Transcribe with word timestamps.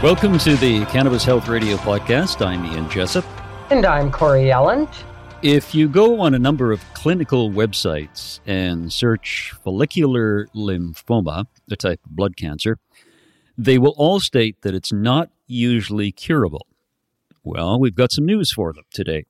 Welcome 0.00 0.38
to 0.38 0.54
the 0.54 0.84
Cannabis 0.84 1.24
Health 1.24 1.48
Radio 1.48 1.76
podcast. 1.78 2.46
I'm 2.46 2.64
Ian 2.64 2.88
Jessup. 2.88 3.24
And 3.68 3.84
I'm 3.84 4.12
Corey 4.12 4.44
Yelland. 4.44 4.88
If 5.42 5.74
you 5.74 5.88
go 5.88 6.20
on 6.20 6.34
a 6.34 6.38
number 6.38 6.70
of 6.70 6.84
clinical 6.94 7.50
websites 7.50 8.38
and 8.46 8.92
search 8.92 9.52
follicular 9.64 10.46
lymphoma, 10.54 11.46
a 11.68 11.74
type 11.74 11.98
of 12.06 12.12
blood 12.12 12.36
cancer, 12.36 12.78
they 13.56 13.76
will 13.76 13.94
all 13.96 14.20
state 14.20 14.62
that 14.62 14.72
it's 14.72 14.92
not 14.92 15.30
usually 15.48 16.12
curable. 16.12 16.68
Well, 17.42 17.80
we've 17.80 17.96
got 17.96 18.12
some 18.12 18.24
news 18.24 18.52
for 18.52 18.72
them 18.72 18.84
today. 18.92 19.24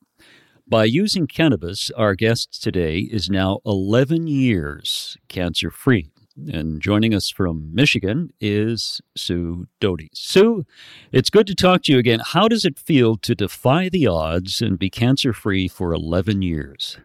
By 0.68 0.84
using 0.84 1.26
cannabis, 1.26 1.90
our 1.96 2.14
guest 2.14 2.62
today 2.62 2.98
is 2.98 3.30
now 3.30 3.60
11 3.64 4.26
years 4.26 5.16
cancer 5.28 5.70
free. 5.70 6.10
And 6.46 6.80
joining 6.80 7.14
us 7.14 7.30
from 7.30 7.74
Michigan 7.74 8.30
is 8.40 9.00
Sue 9.16 9.66
Doty. 9.80 10.10
Sue, 10.14 10.64
it's 11.10 11.30
good 11.30 11.48
to 11.48 11.54
talk 11.54 11.82
to 11.82 11.92
you 11.92 11.98
again. 11.98 12.20
How 12.24 12.46
does 12.46 12.64
it 12.64 12.78
feel 12.78 13.16
to 13.16 13.34
defy 13.34 13.88
the 13.88 14.06
odds 14.06 14.62
and 14.62 14.78
be 14.78 14.88
cancer 14.88 15.32
free 15.32 15.66
for 15.66 15.92
11 15.92 16.42
years? 16.42 16.96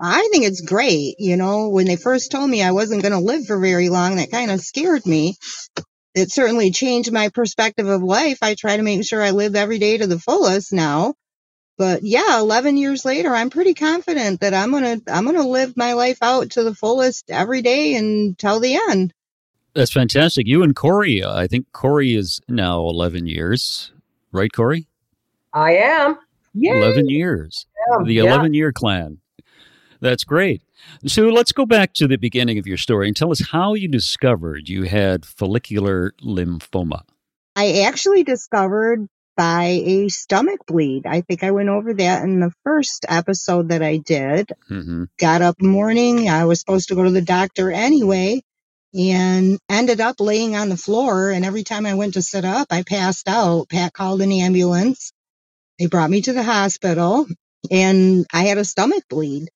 I 0.00 0.28
think 0.30 0.44
it's 0.44 0.60
great. 0.60 1.16
You 1.18 1.36
know, 1.36 1.68
when 1.68 1.86
they 1.86 1.96
first 1.96 2.30
told 2.30 2.48
me 2.48 2.62
I 2.62 2.72
wasn't 2.72 3.02
going 3.02 3.12
to 3.12 3.18
live 3.18 3.46
for 3.46 3.58
very 3.58 3.88
long, 3.88 4.16
that 4.16 4.30
kind 4.30 4.50
of 4.52 4.60
scared 4.60 5.04
me. 5.04 5.34
It 6.14 6.30
certainly 6.30 6.70
changed 6.70 7.12
my 7.12 7.28
perspective 7.30 7.88
of 7.88 8.02
life. 8.02 8.38
I 8.40 8.54
try 8.54 8.76
to 8.76 8.82
make 8.82 9.04
sure 9.04 9.20
I 9.20 9.32
live 9.32 9.56
every 9.56 9.78
day 9.78 9.98
to 9.98 10.06
the 10.06 10.20
fullest 10.20 10.72
now 10.72 11.14
but 11.76 12.02
yeah 12.02 12.38
11 12.38 12.76
years 12.76 13.04
later 13.04 13.34
i'm 13.34 13.50
pretty 13.50 13.74
confident 13.74 14.40
that 14.40 14.54
i'm 14.54 14.70
gonna 14.70 15.00
i'm 15.08 15.24
gonna 15.24 15.46
live 15.46 15.76
my 15.76 15.92
life 15.92 16.18
out 16.22 16.50
to 16.50 16.62
the 16.62 16.74
fullest 16.74 17.30
every 17.30 17.62
day 17.62 17.94
until 17.94 18.60
the 18.60 18.78
end. 18.88 19.12
That's 19.74 19.92
fantastic. 19.92 20.46
You 20.46 20.62
and 20.62 20.74
corey 20.74 21.22
uh, 21.22 21.36
i 21.36 21.46
think 21.46 21.70
corey 21.72 22.14
is 22.14 22.40
now 22.48 22.80
11 22.80 23.26
years 23.26 23.92
right 24.32 24.52
corey? 24.52 24.86
I 25.52 25.76
am. 25.76 26.18
Yay. 26.54 26.78
11 26.78 27.08
years 27.08 27.66
the 28.04 28.18
11 28.18 28.52
yeah. 28.52 28.58
year 28.58 28.72
clan. 28.72 29.18
That's 30.00 30.24
great. 30.24 30.62
So 31.06 31.28
let's 31.28 31.52
go 31.52 31.66
back 31.66 31.94
to 31.94 32.06
the 32.06 32.16
beginning 32.16 32.58
of 32.58 32.66
your 32.66 32.76
story 32.76 33.08
and 33.08 33.16
tell 33.16 33.30
us 33.30 33.48
how 33.50 33.74
you 33.74 33.88
discovered 33.88 34.68
you 34.68 34.84
had 34.84 35.24
follicular 35.24 36.12
lymphoma. 36.22 37.02
I 37.54 37.80
actually 37.80 38.22
discovered 38.22 39.08
by 39.36 39.64
a 39.84 40.08
stomach 40.08 40.60
bleed. 40.66 41.06
I 41.06 41.20
think 41.20 41.44
I 41.44 41.50
went 41.50 41.68
over 41.68 41.94
that 41.94 42.24
in 42.24 42.40
the 42.40 42.52
first 42.64 43.06
episode 43.08 43.68
that 43.68 43.82
I 43.82 43.98
did. 43.98 44.50
Mm-hmm. 44.70 45.04
Got 45.18 45.42
up 45.42 45.60
morning. 45.60 46.28
I 46.28 46.44
was 46.46 46.60
supposed 46.60 46.88
to 46.88 46.94
go 46.94 47.04
to 47.04 47.10
the 47.10 47.22
doctor 47.22 47.70
anyway 47.70 48.42
and 48.94 49.58
ended 49.68 50.00
up 50.00 50.20
laying 50.20 50.56
on 50.56 50.68
the 50.68 50.76
floor. 50.76 51.30
And 51.30 51.44
every 51.44 51.64
time 51.64 51.86
I 51.86 51.94
went 51.94 52.14
to 52.14 52.22
sit 52.22 52.44
up, 52.44 52.68
I 52.70 52.82
passed 52.82 53.28
out. 53.28 53.68
Pat 53.68 53.92
called 53.92 54.22
an 54.22 54.32
ambulance. 54.32 55.12
They 55.78 55.86
brought 55.86 56.10
me 56.10 56.22
to 56.22 56.32
the 56.32 56.42
hospital 56.42 57.26
and 57.70 58.26
I 58.32 58.44
had 58.44 58.58
a 58.58 58.64
stomach 58.64 59.04
bleed. 59.08 59.48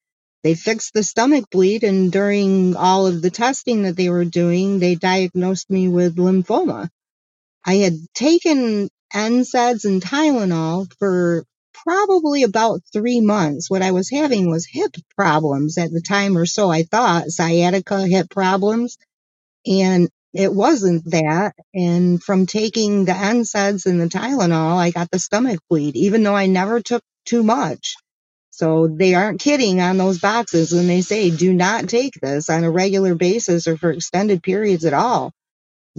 They 0.43 0.55
fixed 0.55 0.95
the 0.95 1.03
stomach 1.03 1.45
bleed, 1.51 1.85
and 1.85 2.11
during 2.11 2.75
all 2.75 3.07
of 3.07 3.21
the 3.21 3.31
testing 3.31 3.83
that 3.83 3.95
they 3.97 4.09
were 4.09 4.25
doing, 4.25 4.79
they 4.79 4.95
diagnosed 4.95 5.69
me 5.69 5.89
with 5.89 6.17
lymphoma. 6.17 6.89
I 7.65 7.75
had 7.75 7.99
taken 8.15 8.89
NSAIDs 9.15 9.85
and 9.85 10.03
Tylenol 10.03 10.93
for 10.99 11.45
probably 11.75 12.43
about 12.45 12.83
three 12.93 13.21
months. 13.21 13.71
What 13.71 13.83
I 13.83 13.93
was 13.93 14.11
having 14.11 14.51
was 14.51 14.67
hip 14.67 14.95
problems 15.17 15.79
at 15.79 15.91
the 15.93 16.03
time 16.03 16.37
or 16.37 16.47
so. 16.47 16.71
I 16.71 16.85
thought 16.85 17.31
sciatica 17.31 18.07
hip 18.07 18.31
problems 18.31 18.99
and 19.67 20.09
it 20.35 20.53
wasn't 20.53 21.11
that. 21.11 21.55
And 21.75 22.23
from 22.23 22.47
taking 22.47 23.05
the 23.05 23.13
NSAIDs 23.13 23.87
and 23.87 24.01
the 24.01 24.09
Tylenol, 24.09 24.77
I 24.79 24.91
got 24.91 25.11
the 25.11 25.19
stomach 25.19 25.61
bleed, 25.69 25.97
even 25.97 26.23
though 26.23 26.37
I 26.37 26.47
never 26.47 26.81
took 26.81 27.03
too 27.27 27.43
much. 27.43 27.97
So 28.51 28.89
they 28.89 29.15
aren't 29.15 29.41
kidding 29.41 29.81
on 29.81 29.99
those 29.99 30.21
boxes 30.21 30.73
when 30.73 30.87
they 30.87 31.03
say 31.03 31.31
do 31.31 31.53
not 31.53 31.89
take 31.89 32.15
this 32.21 32.51
on 32.51 32.65
a 32.65 32.71
regular 32.71 33.15
basis 33.15 33.67
or 33.67 33.77
for 33.77 33.91
extended 33.91 34.43
periods 34.43 34.85
at 34.85 34.95
all. 34.95 35.33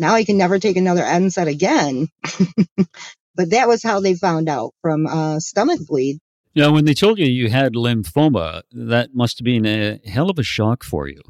Now 0.01 0.15
I 0.15 0.23
can 0.23 0.35
never 0.35 0.57
take 0.57 0.77
another 0.77 1.03
NSAID 1.03 1.47
again. 1.47 2.07
but 3.35 3.51
that 3.51 3.67
was 3.67 3.83
how 3.83 3.99
they 3.99 4.15
found 4.15 4.49
out 4.49 4.73
from 4.81 5.05
uh, 5.05 5.39
stomach 5.39 5.79
bleed. 5.87 6.17
Now, 6.55 6.73
when 6.73 6.85
they 6.85 6.95
told 6.95 7.19
you 7.19 7.27
you 7.27 7.51
had 7.51 7.75
lymphoma, 7.75 8.63
that 8.71 9.13
must 9.13 9.37
have 9.37 9.45
been 9.45 9.67
a 9.67 9.99
hell 10.03 10.31
of 10.31 10.39
a 10.39 10.43
shock 10.43 10.83
for 10.83 11.07
you. 11.07 11.21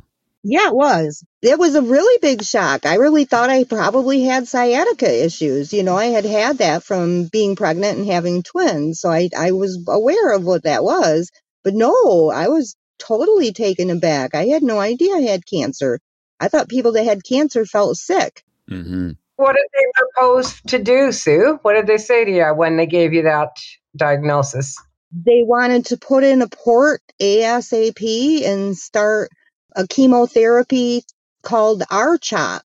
Yeah, 0.41 0.69
it 0.69 0.73
was. 0.73 1.21
It 1.41 1.59
was 1.59 1.75
a 1.75 1.81
really 1.81 2.17
big 2.21 2.43
shock. 2.43 2.85
I 2.85 2.95
really 2.95 3.25
thought 3.25 3.49
I 3.49 3.65
probably 3.65 4.23
had 4.23 4.47
sciatica 4.47 5.25
issues. 5.25 5.73
You 5.73 5.83
know, 5.83 5.97
I 5.97 6.05
had 6.05 6.23
had 6.23 6.59
that 6.59 6.81
from 6.81 7.25
being 7.25 7.57
pregnant 7.57 7.97
and 7.97 8.07
having 8.07 8.41
twins. 8.41 9.01
So 9.01 9.09
I, 9.09 9.27
I 9.37 9.51
was 9.51 9.83
aware 9.85 10.31
of 10.31 10.45
what 10.45 10.63
that 10.63 10.81
was. 10.81 11.29
But 11.61 11.73
no, 11.73 12.29
I 12.29 12.47
was 12.47 12.77
totally 12.99 13.51
taken 13.51 13.89
aback. 13.89 14.33
I 14.33 14.45
had 14.45 14.63
no 14.63 14.79
idea 14.79 15.13
I 15.13 15.21
had 15.23 15.45
cancer. 15.45 15.99
I 16.39 16.47
thought 16.47 16.69
people 16.69 16.93
that 16.93 17.03
had 17.03 17.25
cancer 17.25 17.65
felt 17.65 17.97
sick. 17.97 18.43
Mm-hmm. 18.71 19.11
What 19.35 19.55
did 19.55 19.65
they 19.73 19.91
propose 19.97 20.61
to 20.67 20.79
do, 20.79 21.11
Sue? 21.11 21.59
What 21.63 21.73
did 21.73 21.87
they 21.87 21.97
say 21.97 22.25
to 22.25 22.31
you 22.31 22.53
when 22.53 22.77
they 22.77 22.85
gave 22.85 23.13
you 23.13 23.23
that 23.23 23.49
diagnosis? 23.95 24.75
They 25.11 25.43
wanted 25.43 25.85
to 25.87 25.97
put 25.97 26.23
in 26.23 26.41
a 26.41 26.47
port 26.47 27.01
ASAP 27.19 28.43
and 28.45 28.77
start 28.77 29.29
a 29.75 29.87
chemotherapy 29.87 31.03
called 31.41 31.81
RCHOP, 31.91 32.61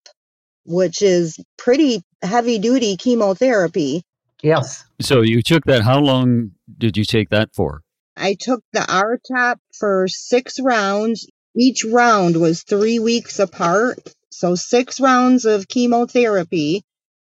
which 0.65 1.03
is 1.03 1.39
pretty 1.57 2.03
heavy 2.23 2.59
duty 2.59 2.97
chemotherapy. 2.97 4.03
Yes. 4.43 4.85
So 5.01 5.23
you 5.23 5.43
took 5.43 5.65
that. 5.65 5.83
How 5.83 5.99
long 5.99 6.53
did 6.79 6.97
you 6.97 7.05
take 7.05 7.31
that 7.31 7.55
for? 7.55 7.83
I 8.17 8.37
took 8.39 8.63
the 8.73 8.81
RCHOP 8.81 9.57
for 9.73 10.07
six 10.09 10.61
rounds. 10.61 11.27
Each 11.57 11.85
round 11.85 12.37
was 12.37 12.63
three 12.63 12.99
weeks 12.99 13.39
apart. 13.39 13.99
So 14.39 14.55
six 14.55 15.01
rounds 15.01 15.47
of 15.47 15.67
chemotherapy. 15.67 16.83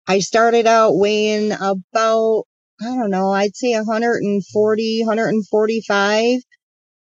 I 0.07 0.21
started 0.21 0.69
out 0.69 0.97
weighing 0.97 1.51
about, 1.51 2.45
I 2.81 2.85
don't 2.85 3.11
know, 3.11 3.33
I'd 3.33 3.57
say 3.57 3.75
140, 3.75 5.01
145. 5.01 6.41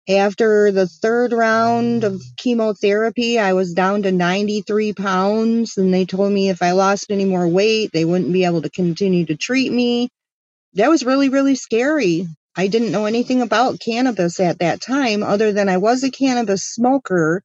After 0.07 0.71
the 0.71 0.87
third 0.87 1.33
round 1.33 2.05
of 2.05 2.21
chemotherapy, 2.37 3.39
I 3.39 3.51
was 3.51 3.73
down 3.73 4.03
to 4.03 4.13
93 4.13 4.93
pounds 4.93 5.75
and 5.75 5.93
they 5.93 6.05
told 6.05 6.31
me 6.31 6.47
if 6.49 6.61
I 6.61 6.71
lost 6.71 7.11
any 7.11 7.25
more 7.25 7.49
weight, 7.49 7.89
they 7.91 8.05
wouldn't 8.05 8.31
be 8.31 8.45
able 8.45 8.61
to 8.61 8.69
continue 8.69 9.25
to 9.25 9.35
treat 9.35 9.69
me. 9.69 10.07
That 10.75 10.89
was 10.89 11.03
really, 11.03 11.27
really 11.27 11.55
scary. 11.55 12.25
I 12.55 12.67
didn't 12.67 12.93
know 12.93 13.03
anything 13.03 13.41
about 13.41 13.81
cannabis 13.81 14.39
at 14.39 14.59
that 14.59 14.79
time 14.79 15.23
other 15.23 15.51
than 15.51 15.67
I 15.67 15.75
was 15.75 16.05
a 16.05 16.09
cannabis 16.09 16.63
smoker 16.63 17.43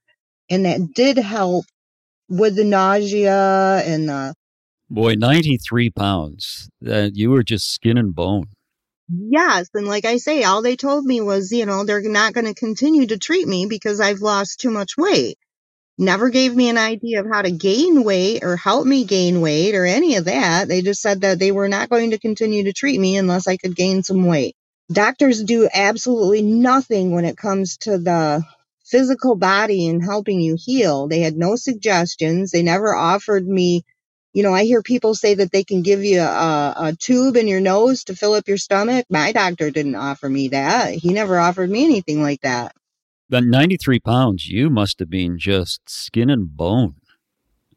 and 0.49 0.67
that 0.67 0.95
did 0.95 1.17
help 1.19 1.65
with 2.35 2.57
the 2.57 2.65
nausea 2.65 3.83
and 3.85 4.09
the 4.09 4.35
boy 4.91 5.15
93 5.15 5.91
pounds. 5.91 6.69
That 6.81 7.17
you 7.17 7.31
were 7.31 7.43
just 7.43 7.73
skin 7.73 7.99
and 7.99 8.15
bone. 8.15 8.47
Yes 9.09 9.69
and 9.75 9.87
like 9.87 10.07
i 10.07 10.17
say 10.17 10.45
all 10.45 10.63
they 10.63 10.77
told 10.77 11.05
me 11.05 11.21
was 11.21 11.53
you 11.53 11.67
know 11.67 11.85
they're 11.85 12.01
not 12.03 12.33
going 12.33 12.47
to 12.47 12.55
continue 12.55 13.07
to 13.07 13.19
treat 13.19 13.47
me 13.47 13.67
because 13.67 14.01
i've 14.01 14.21
lost 14.21 14.61
too 14.61 14.71
much 14.71 14.97
weight. 14.97 15.37
Never 15.97 16.31
gave 16.31 16.57
me 16.57 16.69
an 16.71 16.79
idea 16.79 17.21
of 17.21 17.27
how 17.31 17.43
to 17.43 17.53
gain 17.53 18.03
weight 18.03 18.43
or 18.43 18.57
help 18.57 18.85
me 18.85 19.05
gain 19.05 19.41
weight 19.41 19.77
or 19.77 19.85
any 19.85 20.17
of 20.17 20.25
that. 20.25 20.67
They 20.67 20.83
just 20.83 21.01
said 21.01 21.21
that 21.21 21.39
they 21.39 21.53
were 21.53 21.69
not 21.69 21.89
going 21.89 22.11
to 22.11 22.19
continue 22.19 22.65
to 22.65 22.73
treat 22.73 22.99
me 22.99 23.17
unless 23.17 23.47
i 23.47 23.57
could 23.57 23.77
gain 23.77 24.03
some 24.03 24.27
weight. 24.27 24.57
Doctors 24.91 25.43
do 25.43 25.69
absolutely 25.73 26.43
nothing 26.43 27.13
when 27.13 27.25
it 27.25 27.37
comes 27.37 27.77
to 27.79 27.99
the 27.99 28.43
physical 28.85 29.37
body 29.37 29.87
and 29.87 30.05
helping 30.05 30.41
you 30.41 30.57
heal. 30.59 31.09
They 31.09 31.21
had 31.21 31.37
no 31.37 31.57
suggestions. 31.57 32.51
They 32.51 32.63
never 32.63 32.95
offered 32.95 33.47
me, 33.47 33.83
you 34.33 34.43
know, 34.43 34.53
I 34.53 34.65
hear 34.65 34.83
people 34.83 35.15
say 35.15 35.35
that 35.35 35.53
they 35.53 35.65
can 35.65 35.83
give 35.83 36.05
you 36.05 36.21
a, 36.21 36.75
a 36.77 36.97
tube 36.99 37.37
in 37.37 37.49
your 37.49 37.61
nose 37.61 38.05
to 38.05 38.17
fill 38.17 38.35
up 38.35 38.49
your 38.49 38.59
stomach. 38.59 39.07
My 39.09 39.33
doctor 39.33 39.71
didn't 39.71 39.97
offer 39.97 40.29
me 40.29 40.49
that. 40.49 40.95
He 40.95 41.13
never 41.13 41.39
offered 41.39 41.71
me 41.71 41.85
anything 41.85 42.23
like 42.23 42.43
that. 42.43 42.75
That 43.31 43.45
93 43.45 44.01
pounds, 44.01 44.49
you 44.49 44.69
must 44.69 44.99
have 44.99 45.09
been 45.11 45.39
just 45.39 45.81
skin 45.89 46.29
and 46.29 46.55
bone. 46.55 46.97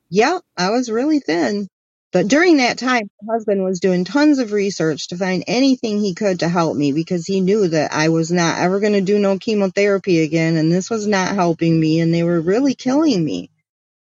Yeah, 0.10 0.40
I 0.58 0.72
was 0.72 0.90
really 0.90 1.20
thin. 1.20 1.68
But 2.14 2.28
during 2.30 2.58
that 2.58 2.80
time, 2.80 3.10
my 3.22 3.36
husband 3.36 3.64
was 3.64 3.82
doing 3.82 4.06
tons 4.06 4.40
of 4.40 4.54
research 4.54 5.10
to 5.10 5.18
find 5.18 5.44
anything 5.48 6.00
he 6.00 6.16
could 6.16 6.40
to 6.42 6.50
help 6.50 6.78
me 6.78 6.94
because 6.94 7.28
he 7.28 7.42
knew 7.42 7.68
that 7.70 7.94
I 7.94 8.10
was 8.10 8.32
not 8.32 8.60
ever 8.60 8.80
going 8.82 8.94
to 8.96 9.02
do 9.02 9.20
no 9.20 9.38
chemotherapy 9.40 10.22
again. 10.22 10.58
And 10.58 10.72
this 10.72 10.90
was 10.90 11.08
not 11.08 11.36
helping 11.36 11.80
me. 11.80 12.02
And 12.02 12.14
they 12.14 12.24
were 12.24 12.42
really 12.42 12.76
killing 12.76 13.24
me. 13.24 13.52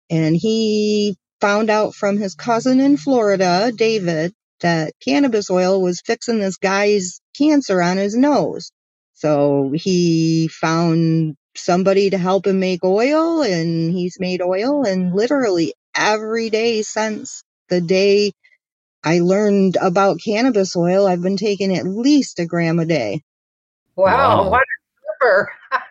And 0.10 0.38
he 0.38 1.18
found 1.42 1.70
out 1.72 1.96
from 1.96 2.18
his 2.18 2.36
cousin 2.36 2.82
in 2.82 2.98
Florida, 2.98 3.74
David, 3.76 4.34
that 4.62 4.94
cannabis 5.06 5.52
oil 5.52 5.82
was 5.82 6.02
fixing 6.02 6.40
this 6.40 6.58
guy's 6.58 7.22
cancer 7.38 7.82
on 7.82 7.98
his 7.98 8.16
nose. 8.18 8.72
So 9.16 9.74
he 9.76 10.50
found 10.50 11.36
somebody 11.58 12.12
to 12.12 12.20
help 12.20 12.48
him 12.48 12.62
make 12.62 12.86
oil 12.86 13.44
and 13.44 13.94
he's 13.94 14.20
made 14.22 14.42
oil 14.44 14.86
and 14.86 15.16
literally 15.16 15.76
every 15.96 16.52
day 16.52 16.84
since 16.84 17.44
the 17.72 17.82
day 17.82 18.34
I 19.04 19.20
learned 19.20 19.78
about 19.82 20.20
cannabis 20.24 20.76
oil, 20.76 21.08
I've 21.08 21.24
been 21.24 21.38
taking 21.38 21.76
at 21.76 21.88
least 21.88 22.38
a 22.38 22.46
gram 22.46 22.78
a 22.78 22.86
day. 22.86 23.24
Wow, 23.96 24.44
wow. 24.44 24.50
what 24.52 24.62
a 24.62 25.02
super. 25.02 25.52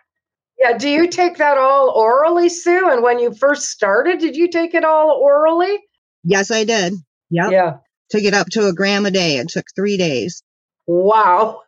yeah, 0.59 0.77
do 0.77 0.87
you 0.87 1.09
take 1.09 1.37
that 1.37 1.57
all 1.57 1.89
orally, 1.89 2.47
Sue? 2.47 2.89
And 2.89 3.03
when 3.03 3.19
you 3.19 3.33
first 3.33 3.69
started, 3.69 4.19
did 4.19 4.37
you 4.37 4.49
take 4.49 4.73
it 4.73 4.85
all 4.85 5.19
orally? 5.21 5.77
Yes, 6.23 6.51
I 6.51 6.63
did. 6.63 6.93
Yep. 7.31 7.51
Yeah. 7.51 7.77
Took 8.11 8.23
it 8.23 8.33
up 8.33 8.47
to 8.51 8.67
a 8.67 8.73
gram 8.73 9.05
a 9.05 9.11
day. 9.11 9.37
It 9.37 9.49
took 9.49 9.65
three 9.75 9.97
days. 9.97 10.43
Wow. 10.85 11.61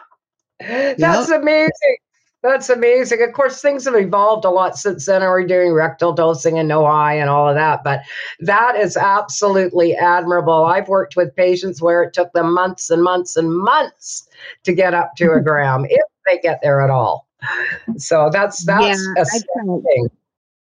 That's 0.60 0.98
yep. 0.98 1.40
amazing. 1.40 1.96
That's 2.42 2.70
amazing. 2.70 3.22
Of 3.22 3.34
course, 3.34 3.60
things 3.60 3.84
have 3.84 3.94
evolved 3.94 4.46
a 4.46 4.50
lot 4.50 4.76
since 4.76 5.04
then. 5.04 5.22
Are 5.22 5.32
We're 5.32 5.46
doing 5.46 5.72
rectal 5.72 6.12
dosing 6.12 6.58
and 6.58 6.68
no 6.68 6.86
eye 6.86 7.12
and 7.12 7.28
all 7.28 7.48
of 7.48 7.54
that, 7.54 7.84
but 7.84 8.00
that 8.40 8.76
is 8.76 8.96
absolutely 8.96 9.94
admirable. 9.94 10.64
I've 10.64 10.88
worked 10.88 11.16
with 11.16 11.36
patients 11.36 11.82
where 11.82 12.02
it 12.02 12.14
took 12.14 12.32
them 12.32 12.54
months 12.54 12.88
and 12.88 13.02
months 13.02 13.36
and 13.36 13.54
months 13.54 14.26
to 14.64 14.72
get 14.72 14.94
up 14.94 15.16
to 15.16 15.32
a 15.32 15.40
gram, 15.42 15.84
if 15.84 16.00
they 16.26 16.38
get 16.38 16.60
there 16.62 16.80
at 16.80 16.88
all. 16.88 17.26
So 17.98 18.30
that's 18.32 18.64
that's 18.64 19.14
yeah, 19.16 19.24
thing. 19.64 20.10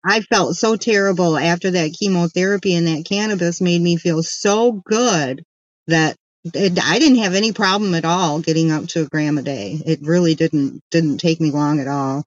I 0.05 0.23
felt 0.23 0.57
so 0.57 0.77
terrible 0.77 1.37
after 1.39 1.71
that 1.71 1.95
chemotherapy, 1.99 2.75
and 2.75 2.87
that 2.89 3.05
cannabis 3.05 3.61
made 3.61 3.81
me 3.81 3.97
feel 3.97 4.25
so 4.25 4.73
good 4.87 5.45
that 5.87 6.17
I 6.47 6.99
didn't 6.99 7.19
have 7.19 7.35
any 7.35 7.53
problem 7.53 7.95
at 7.95 8.05
all 8.05 8.41
getting 8.41 8.71
up 8.71 8.87
to 8.89 9.03
a 9.03 9.07
gram 9.07 9.37
a 9.37 9.43
day. 9.43 9.81
It 9.85 10.01
really 10.03 10.35
didn't 10.35 10.83
didn't 10.91 11.19
take 11.19 11.41
me 11.41 11.51
long 11.51 11.81
at 11.81 11.89
all. 11.89 12.25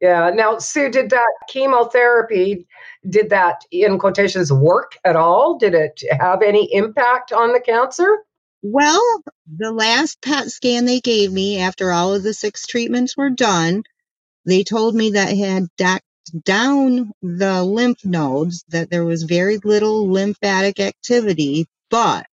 Yeah. 0.00 0.30
Now, 0.34 0.58
Sue, 0.58 0.90
did 0.90 1.08
that 1.10 1.32
chemotherapy, 1.48 2.66
did 3.08 3.30
that 3.30 3.62
in 3.70 3.98
quotations 3.98 4.52
work 4.52 4.98
at 5.04 5.16
all? 5.16 5.56
Did 5.56 5.72
it 5.72 6.02
have 6.20 6.42
any 6.42 6.68
impact 6.74 7.32
on 7.32 7.54
the 7.54 7.60
cancer? 7.60 8.18
Well, 8.60 9.22
the 9.46 9.72
last 9.72 10.20
PET 10.20 10.50
scan 10.50 10.84
they 10.84 11.00
gave 11.00 11.32
me 11.32 11.58
after 11.58 11.90
all 11.90 12.14
of 12.14 12.22
the 12.22 12.34
six 12.34 12.66
treatments 12.66 13.16
were 13.16 13.30
done, 13.30 13.84
they 14.44 14.62
told 14.62 14.94
me 14.94 15.12
that 15.12 15.32
it 15.32 15.38
had 15.38 15.68
docked 15.78 16.04
down 16.44 17.12
the 17.22 17.62
lymph 17.62 18.04
nodes, 18.04 18.64
that 18.68 18.90
there 18.90 19.04
was 19.04 19.22
very 19.22 19.58
little 19.58 20.10
lymphatic 20.10 20.80
activity, 20.80 21.66
but 21.90 22.26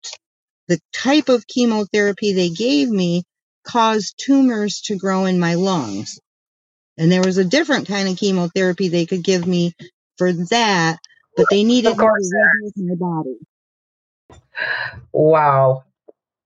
the 0.71 0.81
type 0.95 1.29
of 1.29 1.49
chemotherapy 1.49 2.33
they 2.33 2.49
gave 2.49 2.89
me 2.89 3.25
caused 3.65 4.15
tumors 4.25 4.83
to 4.83 4.97
grow 4.97 5.27
in 5.27 5.41
my 5.41 5.57
lungs. 5.57 6.21
And 6.97 7.11
there 7.11 7.25
was 7.25 7.39
a 7.39 7.45
different 7.45 7.89
kind 7.89 8.09
of 8.09 8.17
chemotherapy 8.17 8.89
they 8.89 9.05
could 9.05 9.25
give 9.25 9.49
me 9.49 9.75
for 10.17 10.33
that, 10.33 10.99
but 11.37 11.49
they 11.51 11.65
needed 11.65 11.97
to 11.97 12.07
rebuild 12.07 12.73
my 12.77 12.95
body. 12.95 13.37
Wow. 15.13 15.85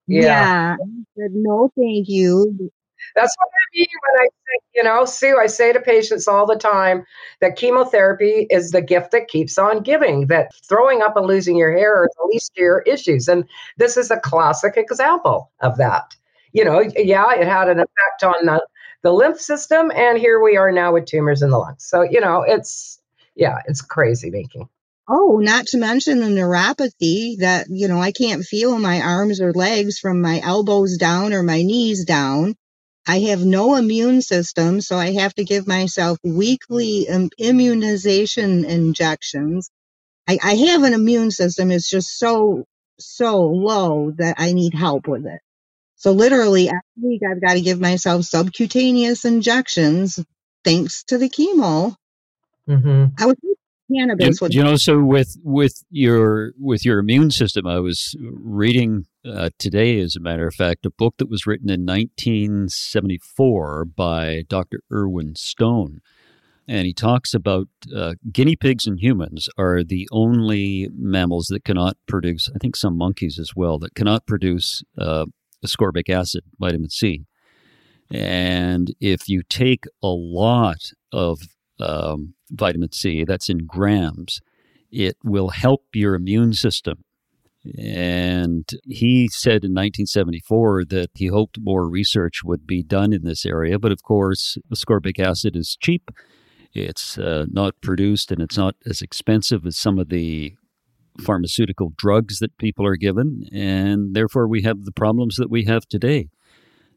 Yeah. 0.06 0.22
yeah. 0.22 0.76
Said, 1.18 1.32
no, 1.34 1.70
thank 1.76 2.08
you. 2.08 2.70
That's 3.14 3.34
what 3.38 3.48
I 3.48 3.64
mean 3.76 3.86
when 4.02 4.22
I 4.22 4.26
say, 4.26 4.64
you 4.74 4.82
know, 4.82 5.04
Sue, 5.04 5.38
I 5.38 5.46
say 5.46 5.72
to 5.72 5.80
patients 5.80 6.26
all 6.26 6.46
the 6.46 6.56
time 6.56 7.04
that 7.40 7.56
chemotherapy 7.56 8.46
is 8.50 8.70
the 8.70 8.82
gift 8.82 9.10
that 9.12 9.28
keeps 9.28 9.58
on 9.58 9.82
giving, 9.82 10.26
that 10.28 10.50
throwing 10.68 11.02
up 11.02 11.16
and 11.16 11.26
losing 11.26 11.56
your 11.56 11.76
hair 11.76 12.02
are 12.02 12.08
the 12.16 12.28
least 12.32 12.52
of 12.56 12.60
your 12.60 12.80
issues. 12.82 13.28
And 13.28 13.44
this 13.76 13.96
is 13.96 14.10
a 14.10 14.20
classic 14.20 14.74
example 14.76 15.50
of 15.60 15.76
that. 15.78 16.14
You 16.52 16.64
know, 16.64 16.80
yeah, 16.96 17.32
it 17.34 17.46
had 17.46 17.68
an 17.68 17.78
effect 17.78 18.22
on 18.22 18.46
the, 18.46 18.64
the 19.02 19.12
lymph 19.12 19.40
system, 19.40 19.90
and 19.94 20.18
here 20.18 20.42
we 20.42 20.56
are 20.56 20.70
now 20.72 20.92
with 20.92 21.06
tumors 21.06 21.42
in 21.42 21.50
the 21.50 21.58
lungs. 21.58 21.84
So, 21.84 22.02
you 22.02 22.20
know, 22.20 22.44
it's, 22.46 23.00
yeah, 23.34 23.58
it's 23.66 23.82
crazy 23.82 24.30
making. 24.30 24.68
Oh, 25.06 25.38
not 25.42 25.66
to 25.66 25.78
mention 25.78 26.20
the 26.20 26.28
neuropathy 26.28 27.38
that, 27.40 27.66
you 27.68 27.88
know, 27.88 28.00
I 28.00 28.12
can't 28.12 28.42
feel 28.42 28.78
my 28.78 29.02
arms 29.02 29.40
or 29.40 29.52
legs 29.52 29.98
from 29.98 30.22
my 30.22 30.40
elbows 30.42 30.96
down 30.96 31.34
or 31.34 31.42
my 31.42 31.62
knees 31.62 32.06
down. 32.06 32.54
I 33.06 33.20
have 33.20 33.44
no 33.44 33.76
immune 33.76 34.22
system, 34.22 34.80
so 34.80 34.96
I 34.96 35.12
have 35.12 35.34
to 35.34 35.44
give 35.44 35.66
myself 35.66 36.18
weekly 36.24 37.06
immunization 37.38 38.64
injections. 38.64 39.70
I, 40.26 40.38
I 40.42 40.54
have 40.54 40.84
an 40.84 40.94
immune 40.94 41.30
system. 41.30 41.70
It's 41.70 41.88
just 41.88 42.18
so, 42.18 42.64
so 42.98 43.42
low 43.42 44.12
that 44.16 44.36
I 44.38 44.52
need 44.52 44.74
help 44.74 45.06
with 45.06 45.26
it. 45.26 45.40
So 45.96 46.12
literally 46.12 46.68
every 46.68 46.80
week 47.02 47.22
I've 47.30 47.40
got 47.40 47.54
to 47.54 47.60
give 47.60 47.80
myself 47.80 48.24
subcutaneous 48.24 49.24
injections 49.24 50.18
thanks 50.64 51.04
to 51.04 51.18
the 51.18 51.28
chemo. 51.28 51.96
Mm-hmm. 52.68 53.06
I 53.18 53.26
was 53.26 53.36
cannabis. 53.94 54.40
You, 54.40 54.48
you 54.50 54.62
know, 54.62 54.76
so 54.76 55.02
with 55.02 55.36
with 55.42 55.84
your 55.90 56.52
with 56.58 56.84
your 56.84 56.98
immune 56.98 57.30
system, 57.30 57.66
I 57.66 57.80
was 57.80 58.16
reading 58.20 59.06
uh, 59.24 59.50
today, 59.58 59.98
as 60.00 60.16
a 60.16 60.20
matter 60.20 60.46
of 60.46 60.54
fact, 60.54 60.86
a 60.86 60.90
book 60.90 61.14
that 61.18 61.30
was 61.30 61.46
written 61.46 61.70
in 61.70 61.86
1974 61.86 63.84
by 63.86 64.44
Dr. 64.48 64.80
Irwin 64.92 65.34
Stone. 65.36 66.00
And 66.66 66.86
he 66.86 66.94
talks 66.94 67.34
about 67.34 67.68
uh, 67.94 68.14
guinea 68.32 68.56
pigs 68.56 68.86
and 68.86 68.98
humans 68.98 69.48
are 69.58 69.84
the 69.84 70.08
only 70.10 70.88
mammals 70.94 71.48
that 71.48 71.64
cannot 71.64 71.96
produce, 72.06 72.50
I 72.54 72.58
think 72.58 72.76
some 72.76 72.96
monkeys 72.96 73.38
as 73.38 73.50
well, 73.54 73.78
that 73.80 73.94
cannot 73.94 74.26
produce 74.26 74.82
uh, 74.98 75.26
ascorbic 75.64 76.08
acid, 76.08 76.44
vitamin 76.58 76.90
C. 76.90 77.26
And 78.10 78.94
if 79.00 79.28
you 79.28 79.42
take 79.42 79.84
a 80.02 80.08
lot 80.08 80.90
of 81.12 81.40
um, 81.80 82.34
vitamin 82.50 82.92
C, 82.92 83.24
that's 83.24 83.48
in 83.48 83.66
grams, 83.66 84.40
it 84.90 85.16
will 85.24 85.48
help 85.50 85.84
your 85.92 86.14
immune 86.14 86.52
system. 86.54 87.04
And 87.78 88.68
he 88.84 89.28
said 89.28 89.64
in 89.64 89.72
1974 89.72 90.84
that 90.86 91.10
he 91.14 91.28
hoped 91.28 91.58
more 91.60 91.88
research 91.88 92.44
would 92.44 92.66
be 92.66 92.82
done 92.82 93.12
in 93.12 93.24
this 93.24 93.46
area. 93.46 93.78
But 93.78 93.92
of 93.92 94.02
course, 94.02 94.58
ascorbic 94.72 95.18
acid 95.18 95.56
is 95.56 95.76
cheap. 95.80 96.10
It's 96.74 97.16
uh, 97.16 97.46
not 97.50 97.80
produced 97.80 98.30
and 98.30 98.42
it's 98.42 98.58
not 98.58 98.74
as 98.84 99.00
expensive 99.00 99.64
as 99.64 99.76
some 99.76 99.98
of 99.98 100.08
the 100.08 100.54
pharmaceutical 101.20 101.92
drugs 101.96 102.40
that 102.40 102.58
people 102.58 102.86
are 102.86 102.96
given. 102.96 103.48
And 103.52 104.14
therefore, 104.14 104.46
we 104.48 104.62
have 104.62 104.84
the 104.84 104.92
problems 104.92 105.36
that 105.36 105.50
we 105.50 105.64
have 105.64 105.88
today. 105.88 106.28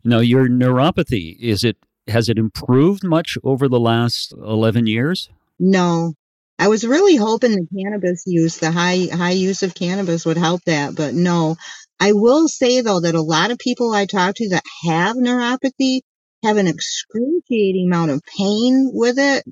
Now, 0.04 0.20
your 0.20 0.48
neuropathy, 0.48 1.38
is 1.40 1.64
it 1.64 1.78
has 2.08 2.30
it 2.30 2.38
improved 2.38 3.04
much 3.04 3.38
over 3.44 3.68
the 3.68 3.80
last 3.80 4.32
11 4.34 4.88
years? 4.88 5.30
No. 5.60 6.14
I 6.60 6.70
was 6.70 6.86
really 6.86 7.16
hoping 7.16 7.52
the 7.52 7.68
cannabis 7.84 8.24
use, 8.26 8.58
the 8.58 8.72
high 8.72 9.08
high 9.12 9.32
use 9.32 9.64
of 9.64 9.76
cannabis 9.76 10.26
would 10.26 10.38
help 10.38 10.62
that, 10.66 10.96
but 10.96 11.14
no. 11.14 11.56
I 12.00 12.14
will 12.14 12.48
say 12.48 12.82
though 12.82 13.00
that 13.02 13.16
a 13.16 13.22
lot 13.22 13.52
of 13.52 13.60
people 13.60 13.92
I 13.94 14.06
talk 14.06 14.36
to 14.36 14.50
that 14.50 14.64
have 14.88 15.16
neuropathy 15.16 16.02
have 16.44 16.58
an 16.58 16.68
excruciating 16.68 17.88
amount 17.88 18.12
of 18.12 18.22
pain 18.38 18.92
with 18.94 19.18
it, 19.20 19.44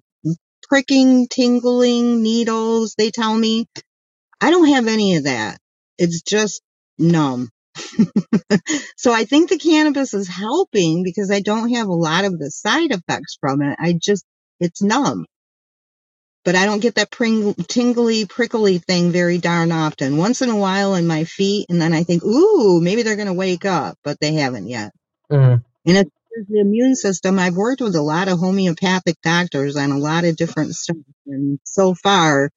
pricking, 0.63 1.27
tingling, 1.27 2.23
needles, 2.23 2.95
they 2.97 3.11
tell 3.11 3.35
me. 3.35 3.67
I 4.41 4.51
don't 4.51 4.69
have 4.69 4.87
any 4.87 5.15
of 5.15 5.23
that. 5.25 5.57
It's 5.97 6.21
just 6.21 6.61
numb. 6.97 7.49
so 8.97 9.13
I 9.13 9.25
think 9.25 9.49
the 9.49 9.57
cannabis 9.57 10.13
is 10.13 10.27
helping 10.27 11.03
because 11.03 11.31
I 11.31 11.41
don't 11.41 11.73
have 11.73 11.87
a 11.87 11.93
lot 11.93 12.25
of 12.25 12.37
the 12.37 12.51
side 12.51 12.91
effects 12.91 13.37
from 13.39 13.61
it. 13.61 13.77
I 13.79 13.97
just, 13.99 14.25
it's 14.59 14.81
numb. 14.81 15.25
But 16.45 16.55
I 16.55 16.65
don't 16.65 16.79
get 16.79 16.95
that 16.95 17.11
pring- 17.11 17.55
tingly, 17.55 18.25
prickly 18.25 18.77
thing 18.77 19.11
very 19.11 19.39
darn 19.39 19.71
often. 19.71 20.17
Once 20.17 20.41
in 20.41 20.49
a 20.49 20.55
while 20.55 20.95
in 20.95 21.07
my 21.07 21.25
feet, 21.25 21.65
and 21.69 21.81
then 21.81 21.91
I 21.91 22.03
think, 22.03 22.23
ooh, 22.23 22.79
maybe 22.79 23.01
they're 23.01 23.15
going 23.15 23.27
to 23.27 23.33
wake 23.33 23.65
up, 23.65 23.97
but 24.03 24.19
they 24.19 24.35
haven't 24.35 24.67
yet. 24.67 24.93
Mm. 25.31 25.63
And 25.87 25.97
it's 25.97 26.11
the 26.47 26.59
immune 26.59 26.95
system, 26.95 27.39
I've 27.39 27.55
worked 27.55 27.81
with 27.81 27.95
a 27.95 28.01
lot 28.01 28.27
of 28.27 28.39
homeopathic 28.39 29.21
doctors 29.21 29.75
on 29.75 29.91
a 29.91 29.97
lot 29.97 30.25
of 30.25 30.35
different 30.35 30.75
stuff. 30.75 30.97
And 31.25 31.59
so 31.63 31.93
far, 31.93 32.51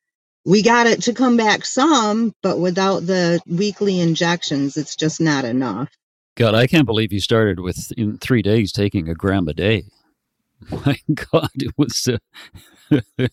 we 0.45 0.63
got 0.63 0.87
it 0.87 1.03
to 1.03 1.15
come 1.15 1.37
back 1.37 1.65
some, 1.65 2.35
but 2.43 2.59
without 2.59 3.07
the 3.07 3.41
weekly 3.47 4.01
injections, 4.01 4.77
it's 4.77 4.97
just 4.97 5.21
not 5.21 5.45
enough. 5.45 5.91
God, 6.37 6.55
I 6.55 6.67
can't 6.67 6.87
believe 6.87 7.13
you 7.13 7.21
started 7.21 7.61
with 7.61 7.93
in 7.97 8.19
three 8.19 8.43
days 8.43 8.73
taking 8.73 9.09
a 9.09 9.15
gram 9.15 9.49
a 9.49 9.55
day. 9.55 9.85
My 10.71 10.99
God, 11.33 11.51
it 11.57 11.73
was. 11.77 12.09
Uh, 12.09 13.01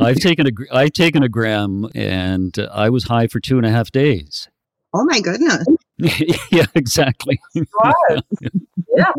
I've 0.00 0.18
taken 0.18 0.46
a 0.46 0.50
I've 0.72 0.92
taken 0.92 1.22
a 1.22 1.28
gram, 1.28 1.88
and 1.94 2.56
uh, 2.58 2.68
I 2.72 2.90
was 2.90 3.04
high 3.04 3.26
for 3.26 3.40
two 3.40 3.56
and 3.56 3.66
a 3.66 3.70
half 3.70 3.90
days. 3.90 4.48
Oh 4.92 5.04
my 5.04 5.20
goodness! 5.20 5.66
yeah, 6.52 6.66
exactly. 6.74 7.40
yeah. 8.96 9.12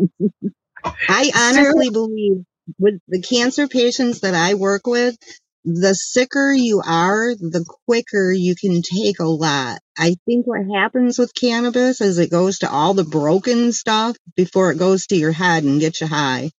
I 1.08 1.30
honestly 1.34 1.90
believe 1.90 2.44
with 2.78 3.00
the 3.08 3.22
cancer 3.22 3.68
patients 3.68 4.20
that 4.20 4.34
I 4.34 4.54
work 4.54 4.86
with, 4.86 5.16
the 5.64 5.94
sicker 5.94 6.52
you 6.52 6.80
are, 6.84 7.34
the 7.34 7.64
quicker 7.86 8.32
you 8.32 8.54
can 8.54 8.82
take 8.82 9.18
a 9.18 9.24
lot. 9.24 9.80
I 9.98 10.16
think 10.24 10.46
what 10.46 10.64
happens 10.74 11.18
with 11.18 11.34
cannabis 11.34 12.00
is 12.00 12.18
it 12.18 12.30
goes 12.30 12.60
to 12.60 12.70
all 12.70 12.94
the 12.94 13.04
broken 13.04 13.72
stuff 13.72 14.16
before 14.36 14.70
it 14.70 14.78
goes 14.78 15.06
to 15.08 15.16
your 15.16 15.32
head 15.32 15.64
and 15.64 15.80
gets 15.80 16.00
you 16.00 16.06
high. 16.06 16.50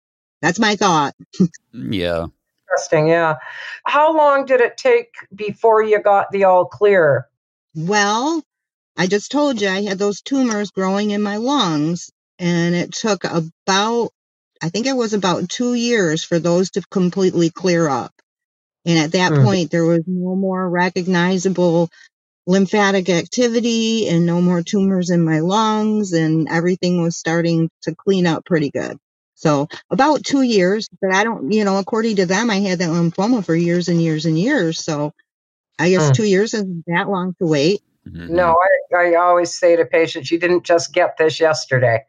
That's 0.42 0.58
my 0.58 0.76
thought. 0.76 1.14
yeah. 1.72 2.26
Interesting. 2.68 3.08
Yeah. 3.08 3.36
How 3.84 4.16
long 4.16 4.44
did 4.44 4.60
it 4.60 4.76
take 4.76 5.14
before 5.34 5.82
you 5.82 6.00
got 6.02 6.30
the 6.30 6.44
all 6.44 6.66
clear? 6.66 7.28
Well, 7.74 8.42
I 8.96 9.06
just 9.06 9.30
told 9.30 9.60
you 9.60 9.68
I 9.68 9.82
had 9.82 9.98
those 9.98 10.22
tumors 10.22 10.70
growing 10.70 11.10
in 11.10 11.22
my 11.22 11.36
lungs, 11.36 12.10
and 12.38 12.74
it 12.74 12.92
took 12.92 13.24
about, 13.24 14.10
I 14.62 14.70
think 14.70 14.86
it 14.86 14.96
was 14.96 15.12
about 15.12 15.48
two 15.48 15.74
years 15.74 16.24
for 16.24 16.38
those 16.38 16.70
to 16.72 16.82
completely 16.90 17.50
clear 17.50 17.88
up. 17.88 18.12
And 18.84 18.98
at 18.98 19.12
that 19.12 19.32
mm. 19.32 19.44
point, 19.44 19.70
there 19.70 19.84
was 19.84 20.04
no 20.06 20.34
more 20.34 20.68
recognizable 20.68 21.90
lymphatic 22.46 23.08
activity 23.10 24.08
and 24.08 24.24
no 24.24 24.40
more 24.40 24.62
tumors 24.62 25.10
in 25.10 25.24
my 25.24 25.40
lungs, 25.40 26.12
and 26.12 26.48
everything 26.48 27.02
was 27.02 27.16
starting 27.16 27.68
to 27.82 27.94
clean 27.94 28.26
up 28.26 28.44
pretty 28.44 28.70
good. 28.70 28.96
So 29.36 29.68
about 29.90 30.24
two 30.24 30.42
years, 30.42 30.88
but 31.00 31.14
I 31.14 31.22
don't, 31.22 31.52
you 31.52 31.62
know, 31.62 31.78
according 31.78 32.16
to 32.16 32.26
them, 32.26 32.50
I 32.50 32.56
had 32.56 32.78
that 32.78 32.88
lymphoma 32.88 33.44
for 33.44 33.54
years 33.54 33.86
and 33.86 34.02
years 34.02 34.24
and 34.24 34.38
years. 34.38 34.82
So 34.82 35.12
I 35.78 35.90
guess 35.90 36.10
mm. 36.10 36.14
two 36.14 36.24
years 36.24 36.54
isn't 36.54 36.84
that 36.86 37.08
long 37.08 37.34
to 37.38 37.46
wait. 37.46 37.82
Mm-hmm. 38.08 38.34
No, 38.34 38.56
I, 38.94 38.96
I 38.96 39.14
always 39.16 39.52
say 39.52 39.76
to 39.76 39.84
patients, 39.84 40.30
you 40.30 40.38
didn't 40.38 40.64
just 40.64 40.94
get 40.94 41.18
this 41.18 41.38
yesterday. 41.38 42.02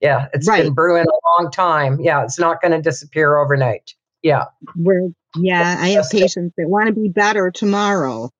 Yeah, 0.00 0.28
it's 0.32 0.48
right. 0.48 0.64
been 0.64 0.72
brewing 0.72 1.04
a 1.04 1.42
long 1.42 1.50
time. 1.50 2.00
Yeah, 2.00 2.24
it's 2.24 2.38
not 2.38 2.62
going 2.62 2.72
to 2.72 2.80
disappear 2.80 3.36
overnight. 3.36 3.92
Yeah. 4.22 4.46
Where, 4.74 5.08
yeah, 5.36 5.76
I 5.78 5.88
have 5.88 6.06
patients 6.10 6.54
that 6.56 6.68
want 6.68 6.86
to 6.86 6.94
be 6.94 7.08
better 7.08 7.50
tomorrow. 7.50 8.30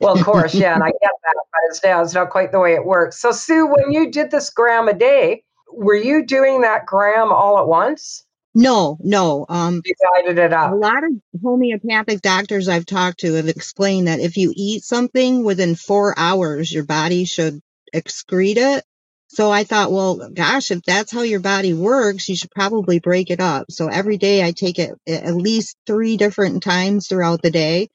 Well, 0.00 0.18
of 0.18 0.24
course, 0.24 0.54
yeah, 0.54 0.74
and 0.74 0.82
I 0.82 0.88
get 1.00 1.00
that, 1.00 1.34
but 1.52 1.60
it's, 1.68 1.80
yeah, 1.84 2.02
it's 2.02 2.14
not 2.14 2.30
quite 2.30 2.50
the 2.50 2.58
way 2.58 2.74
it 2.74 2.84
works. 2.84 3.20
So, 3.20 3.30
Sue, 3.30 3.66
when 3.66 3.92
you 3.92 4.10
did 4.10 4.32
this 4.32 4.50
gram 4.50 4.88
a 4.88 4.94
day, 4.94 5.44
were 5.76 5.96
you 5.96 6.24
doing 6.24 6.62
that 6.62 6.86
gram 6.86 7.32
all 7.32 7.58
at 7.58 7.66
once? 7.66 8.24
No, 8.54 8.98
no. 9.00 9.46
Um, 9.48 9.82
divided 9.82 10.38
it 10.38 10.52
up. 10.52 10.72
A 10.72 10.76
lot 10.76 11.02
of 11.02 11.10
homeopathic 11.42 12.20
doctors 12.20 12.68
I've 12.68 12.86
talked 12.86 13.20
to 13.20 13.34
have 13.34 13.48
explained 13.48 14.06
that 14.06 14.20
if 14.20 14.36
you 14.36 14.52
eat 14.54 14.84
something 14.84 15.44
within 15.44 15.74
four 15.74 16.14
hours, 16.16 16.72
your 16.72 16.84
body 16.84 17.24
should 17.24 17.60
excrete 17.92 18.56
it. 18.56 18.84
So 19.28 19.50
I 19.50 19.64
thought, 19.64 19.90
well, 19.90 20.30
gosh, 20.32 20.70
if 20.70 20.82
that's 20.82 21.10
how 21.10 21.22
your 21.22 21.40
body 21.40 21.72
works, 21.72 22.28
you 22.28 22.36
should 22.36 22.52
probably 22.52 23.00
break 23.00 23.30
it 23.30 23.40
up. 23.40 23.66
So 23.70 23.88
every 23.88 24.18
day 24.18 24.44
I 24.44 24.52
take 24.52 24.78
it 24.78 24.92
at 25.08 25.34
least 25.34 25.76
three 25.86 26.16
different 26.16 26.62
times 26.62 27.08
throughout 27.08 27.42
the 27.42 27.50
day. 27.50 27.88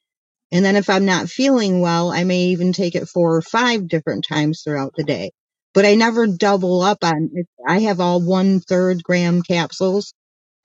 And 0.51 0.65
then 0.65 0.75
if 0.75 0.89
I'm 0.89 1.05
not 1.05 1.29
feeling 1.29 1.79
well, 1.79 2.11
I 2.11 2.25
may 2.25 2.47
even 2.47 2.73
take 2.73 2.95
it 2.95 3.07
four 3.07 3.37
or 3.37 3.41
five 3.41 3.87
different 3.87 4.25
times 4.27 4.61
throughout 4.63 4.93
the 4.97 5.03
day. 5.03 5.31
But 5.79 5.85
I 5.85 5.95
never 5.95 6.27
double 6.27 6.81
up 6.81 7.05
on 7.05 7.29
it. 7.35 7.47
I 7.65 7.79
have 7.83 8.01
all 8.01 8.21
one 8.21 8.59
third 8.59 9.01
gram 9.01 9.41
capsules. 9.41 10.13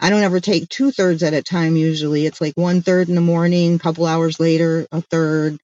I 0.00 0.10
don't 0.10 0.24
ever 0.24 0.40
take 0.40 0.68
two 0.68 0.90
thirds 0.90 1.22
at 1.22 1.32
a 1.32 1.40
time 1.40 1.76
usually. 1.76 2.26
It's 2.26 2.40
like 2.40 2.54
one 2.56 2.82
third 2.82 3.08
in 3.08 3.14
the 3.14 3.20
morning, 3.20 3.76
a 3.76 3.78
couple 3.78 4.06
hours 4.06 4.40
later, 4.40 4.88
a 4.90 5.02
third, 5.02 5.58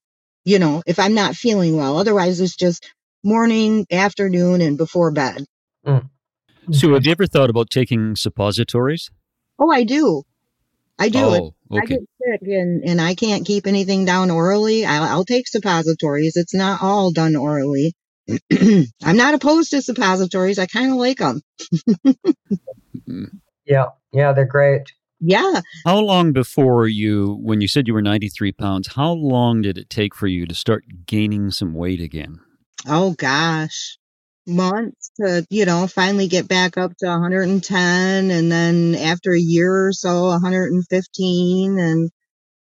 you 0.44 0.60
know, 0.60 0.84
if 0.86 1.00
I'm 1.00 1.14
not 1.14 1.34
feeling 1.34 1.76
well. 1.76 1.98
Otherwise, 1.98 2.38
it's 2.38 2.54
just 2.54 2.92
morning, 3.24 3.86
afternoon, 3.90 4.60
and 4.60 4.78
before 4.78 5.10
bed. 5.10 5.44
Mm. 5.84 6.10
So, 6.70 6.94
have 6.94 7.04
you 7.04 7.10
ever 7.10 7.26
thought 7.26 7.50
about 7.50 7.70
taking 7.70 8.14
suppositories? 8.14 9.10
Oh, 9.58 9.72
I 9.72 9.82
do. 9.82 10.22
I 10.96 11.08
do. 11.08 11.18
Oh, 11.18 11.54
okay. 11.72 11.80
I 11.82 11.86
get 11.86 12.00
sick 12.22 12.42
and, 12.42 12.84
and 12.84 13.00
I 13.00 13.16
can't 13.16 13.44
keep 13.44 13.66
anything 13.66 14.04
down 14.04 14.30
orally. 14.30 14.86
I'll, 14.86 15.02
I'll 15.02 15.24
take 15.24 15.48
suppositories. 15.48 16.36
It's 16.36 16.54
not 16.54 16.84
all 16.84 17.10
done 17.10 17.34
orally. 17.34 17.96
I'm 19.04 19.16
not 19.16 19.34
opposed 19.34 19.70
to 19.70 19.82
suppositories. 19.82 20.58
I 20.58 20.66
kind 20.66 20.92
of 20.92 20.98
like 20.98 21.18
them. 21.18 21.40
Mm-hmm. 23.08 23.24
yeah, 23.64 23.86
yeah, 24.12 24.32
they're 24.32 24.44
great. 24.44 24.92
Yeah. 25.20 25.60
How 25.84 25.98
long 25.98 26.32
before 26.32 26.88
you, 26.88 27.38
when 27.42 27.60
you 27.60 27.68
said 27.68 27.86
you 27.86 27.94
were 27.94 28.02
93 28.02 28.52
pounds, 28.52 28.94
how 28.94 29.12
long 29.12 29.62
did 29.62 29.76
it 29.76 29.90
take 29.90 30.14
for 30.14 30.26
you 30.26 30.46
to 30.46 30.54
start 30.54 30.84
gaining 31.06 31.50
some 31.50 31.74
weight 31.74 32.00
again? 32.00 32.40
Oh, 32.88 33.12
gosh. 33.12 33.98
Months 34.46 35.10
to, 35.20 35.46
you 35.50 35.66
know, 35.66 35.86
finally 35.86 36.26
get 36.26 36.48
back 36.48 36.78
up 36.78 36.92
to 36.98 37.06
110. 37.06 38.30
And 38.30 38.50
then 38.50 38.94
after 38.94 39.32
a 39.32 39.38
year 39.38 39.88
or 39.88 39.92
so, 39.92 40.28
115. 40.28 41.78
And 41.78 42.10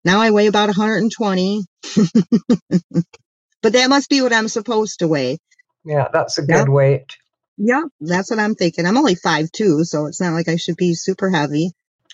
now 0.05 0.21
I 0.21 0.31
weigh 0.31 0.47
about 0.47 0.67
120. 0.67 1.65
but 3.61 3.73
that 3.73 3.89
must 3.89 4.09
be 4.09 4.21
what 4.21 4.33
I'm 4.33 4.47
supposed 4.47 4.99
to 4.99 5.07
weigh. 5.07 5.39
Yeah, 5.85 6.07
that's 6.11 6.37
a 6.37 6.41
good 6.41 6.53
yep. 6.53 6.67
weight. 6.67 7.17
Yeah, 7.57 7.83
that's 7.99 8.29
what 8.29 8.39
I'm 8.39 8.55
thinking. 8.55 8.85
I'm 8.85 8.97
only 8.97 9.15
five 9.15 9.51
two, 9.51 9.83
so 9.83 10.05
it's 10.05 10.21
not 10.21 10.33
like 10.33 10.47
I 10.47 10.57
should 10.57 10.77
be 10.77 10.93
super 10.93 11.29
heavy. 11.29 11.71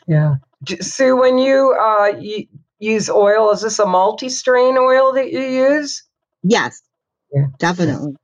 Yeah. 0.07 0.35
Sue, 0.79 1.17
when 1.17 1.37
you 1.37 1.75
uh, 1.79 2.13
use 2.79 3.09
oil, 3.09 3.51
is 3.51 3.61
this 3.61 3.79
a 3.79 3.85
multi-strain 3.85 4.77
oil 4.77 5.13
that 5.13 5.31
you 5.31 5.41
use? 5.41 6.03
Yes, 6.43 6.81
yeah. 7.33 7.47
definitely. 7.57 8.15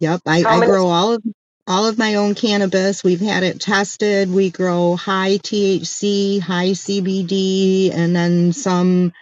Yep, 0.00 0.22
I, 0.26 0.42
I 0.44 0.66
grow 0.66 0.86
all 0.86 1.12
of 1.14 1.22
all 1.66 1.86
of 1.86 1.98
my 1.98 2.16
own 2.16 2.34
cannabis. 2.34 3.02
We've 3.02 3.20
had 3.20 3.42
it 3.42 3.60
tested. 3.60 4.30
We 4.30 4.50
grow 4.50 4.96
high 4.96 5.38
THC, 5.38 6.40
high 6.40 6.70
CBD, 6.70 7.90
and 7.92 8.14
then 8.14 8.52
some 8.52 9.12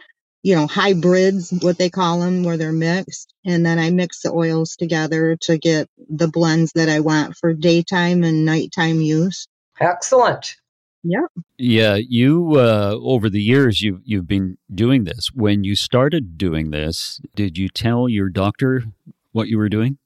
you 0.42 0.54
know, 0.54 0.66
hybrids, 0.66 1.52
what 1.60 1.78
they 1.78 1.90
call 1.90 2.20
them, 2.20 2.42
where 2.42 2.56
they're 2.56 2.72
mixed. 2.72 3.32
And 3.44 3.64
then 3.64 3.78
I 3.78 3.90
mix 3.90 4.22
the 4.22 4.32
oils 4.32 4.76
together 4.76 5.36
to 5.42 5.58
get 5.58 5.88
the 6.08 6.28
blends 6.28 6.72
that 6.74 6.88
I 6.88 7.00
want 7.00 7.36
for 7.36 7.52
daytime 7.52 8.24
and 8.24 8.44
nighttime 8.44 9.00
use. 9.00 9.46
Excellent. 9.80 10.56
Yeah. 11.04 11.26
Yeah, 11.58 11.96
you 11.96 12.52
uh, 12.56 12.96
over 13.00 13.28
the 13.28 13.42
years 13.42 13.82
you've 13.82 14.00
you've 14.04 14.28
been 14.28 14.56
doing 14.72 15.04
this. 15.04 15.30
When 15.34 15.64
you 15.64 15.74
started 15.74 16.38
doing 16.38 16.70
this, 16.70 17.20
did 17.34 17.58
you 17.58 17.68
tell 17.68 18.08
your 18.08 18.28
doctor 18.28 18.84
what 19.32 19.48
you 19.48 19.58
were 19.58 19.68
doing? 19.68 19.98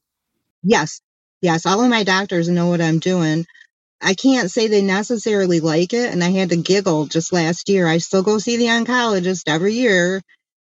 Yes. 0.63 1.01
Yes, 1.41 1.67
all 1.67 1.83
of 1.83 1.89
my 1.89 2.03
doctors 2.03 2.49
know 2.49 2.67
what 2.67 2.81
I'm 2.81 2.97
doing. 2.97 3.45
I 4.01 4.13
can't 4.13 4.51
say 4.51 4.67
they 4.67 4.81
necessarily 4.81 5.59
like 5.59 5.93
it. 5.93 6.11
And 6.11 6.23
I 6.23 6.29
had 6.29 6.49
to 6.49 6.57
giggle 6.57 7.07
just 7.07 7.33
last 7.33 7.69
year. 7.69 7.87
I 7.87 7.97
still 7.97 8.23
go 8.23 8.37
see 8.37 8.57
the 8.57 8.67
oncologist 8.67 9.43
every 9.47 9.73
year. 9.73 10.21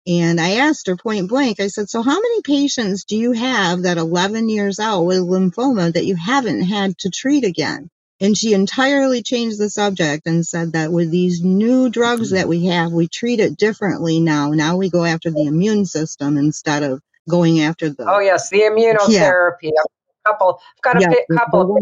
And 0.07 0.41
I 0.41 0.53
asked 0.55 0.87
her 0.87 0.97
point 0.97 1.29
blank, 1.29 1.59
I 1.59 1.67
said, 1.67 1.89
So, 1.89 2.01
how 2.01 2.19
many 2.19 2.41
patients 2.41 3.03
do 3.03 3.15
you 3.15 3.33
have 3.33 3.83
that 3.83 3.97
11 3.97 4.49
years 4.49 4.79
out 4.79 5.03
with 5.03 5.19
lymphoma 5.19 5.93
that 5.93 6.05
you 6.05 6.15
haven't 6.15 6.63
had 6.63 6.97
to 6.99 7.11
treat 7.11 7.43
again? 7.43 7.89
And 8.19 8.37
she 8.37 8.53
entirely 8.53 9.21
changed 9.23 9.59
the 9.59 9.69
subject 9.69 10.27
and 10.27 10.45
said 10.45 10.73
that 10.73 10.91
with 10.91 11.11
these 11.11 11.43
new 11.43 11.89
drugs 11.89 12.31
that 12.31 12.47
we 12.47 12.65
have, 12.67 12.91
we 12.91 13.07
treat 13.07 13.39
it 13.39 13.57
differently 13.57 14.19
now. 14.19 14.51
Now 14.51 14.77
we 14.77 14.89
go 14.89 15.05
after 15.05 15.29
the 15.29 15.45
immune 15.45 15.85
system 15.85 16.37
instead 16.37 16.83
of 16.83 17.01
going 17.29 17.61
after 17.61 17.89
the. 17.89 18.05
Oh, 18.07 18.19
yes, 18.19 18.49
the 18.49 18.61
immunotherapy. 18.61 19.53
Yeah. 19.63 19.81
A 20.25 20.29
couple, 20.29 20.59
I've 20.85 21.01
got 21.01 21.03
a 21.03 21.25
couple 21.35 21.77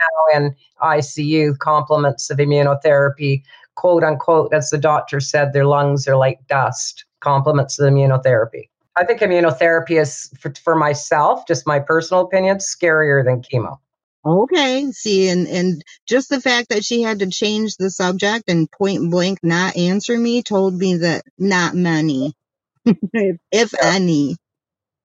now 0.00 0.38
in 0.38 0.54
ICU, 0.82 1.58
compliments 1.58 2.30
of 2.30 2.38
immunotherapy, 2.38 3.42
quote 3.74 4.04
unquote, 4.04 4.52
as 4.52 4.70
the 4.70 4.78
doctor 4.78 5.20
said, 5.20 5.52
their 5.52 5.66
lungs 5.66 6.08
are 6.08 6.16
like 6.16 6.46
dust, 6.48 7.04
compliments 7.20 7.78
of 7.78 7.92
immunotherapy. 7.92 8.68
I 8.96 9.04
think 9.04 9.20
immunotherapy 9.20 10.00
is, 10.00 10.30
for, 10.40 10.52
for 10.62 10.74
myself, 10.74 11.46
just 11.46 11.66
my 11.66 11.78
personal 11.78 12.24
opinion, 12.24 12.58
scarier 12.58 13.24
than 13.24 13.42
chemo. 13.42 13.78
Okay. 14.26 14.90
See, 14.90 15.28
and, 15.28 15.46
and 15.46 15.82
just 16.06 16.28
the 16.28 16.40
fact 16.40 16.70
that 16.70 16.84
she 16.84 17.02
had 17.02 17.20
to 17.20 17.30
change 17.30 17.76
the 17.76 17.90
subject 17.90 18.44
and 18.48 18.70
point 18.70 19.10
blank 19.10 19.38
not 19.42 19.76
answer 19.76 20.18
me 20.18 20.42
told 20.42 20.74
me 20.74 20.96
that 20.96 21.22
not 21.38 21.74
many, 21.74 22.34
if 22.84 23.38
yeah. 23.52 23.78
any, 23.82 24.36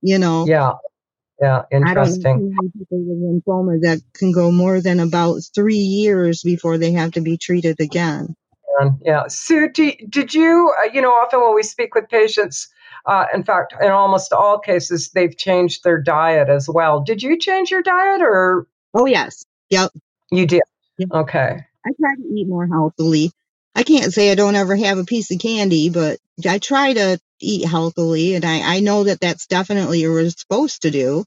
you 0.01 0.17
know. 0.17 0.45
Yeah. 0.47 0.73
Yeah, 1.43 1.63
interesting. 1.73 2.55
I 2.57 2.61
don't 2.61 2.71
people 2.71 3.03
with 3.03 3.43
lymphoma 3.43 3.81
that 3.81 4.01
can 4.13 4.31
go 4.31 4.49
more 4.49 4.79
than 4.79 5.01
about 5.01 5.41
three 5.53 5.75
years 5.75 6.41
before 6.41 6.77
they 6.77 6.93
have 6.93 7.11
to 7.11 7.21
be 7.21 7.35
treated 7.37 7.81
again. 7.81 8.33
Yeah. 9.03 9.27
Sue, 9.27 9.69
did 9.69 10.33
you, 10.33 10.73
uh, 10.79 10.89
you 10.93 11.01
know, 11.01 11.11
often 11.11 11.41
when 11.41 11.53
we 11.53 11.63
speak 11.63 11.95
with 11.95 12.07
patients, 12.07 12.69
uh, 13.05 13.25
in 13.33 13.43
fact, 13.43 13.73
in 13.81 13.91
almost 13.91 14.31
all 14.31 14.57
cases, 14.57 15.11
they've 15.13 15.37
changed 15.37 15.83
their 15.83 16.01
diet 16.01 16.47
as 16.47 16.69
well. 16.69 17.01
Did 17.01 17.21
you 17.21 17.37
change 17.37 17.71
your 17.71 17.81
diet 17.81 18.21
or? 18.21 18.65
Oh, 18.93 19.05
yes. 19.05 19.43
Yep. 19.69 19.91
You 20.31 20.45
did? 20.45 20.61
Yep. 20.97 21.09
Okay. 21.11 21.57
I 21.85 21.89
try 21.99 22.15
to 22.15 22.33
eat 22.33 22.47
more 22.47 22.67
healthily. 22.67 23.31
I 23.75 23.83
can't 23.83 24.13
say 24.13 24.31
I 24.31 24.35
don't 24.35 24.55
ever 24.55 24.77
have 24.77 24.97
a 24.97 25.03
piece 25.03 25.29
of 25.29 25.39
candy, 25.39 25.89
but 25.89 26.19
I 26.47 26.59
try 26.59 26.93
to 26.93 27.19
eat 27.41 27.65
healthily, 27.67 28.35
and 28.35 28.45
I, 28.45 28.77
I 28.77 28.79
know 28.79 29.03
that 29.03 29.19
that's 29.19 29.47
definitely 29.47 30.07
what 30.07 30.13
we're 30.13 30.29
supposed 30.29 30.83
to 30.83 30.91
do. 30.91 31.25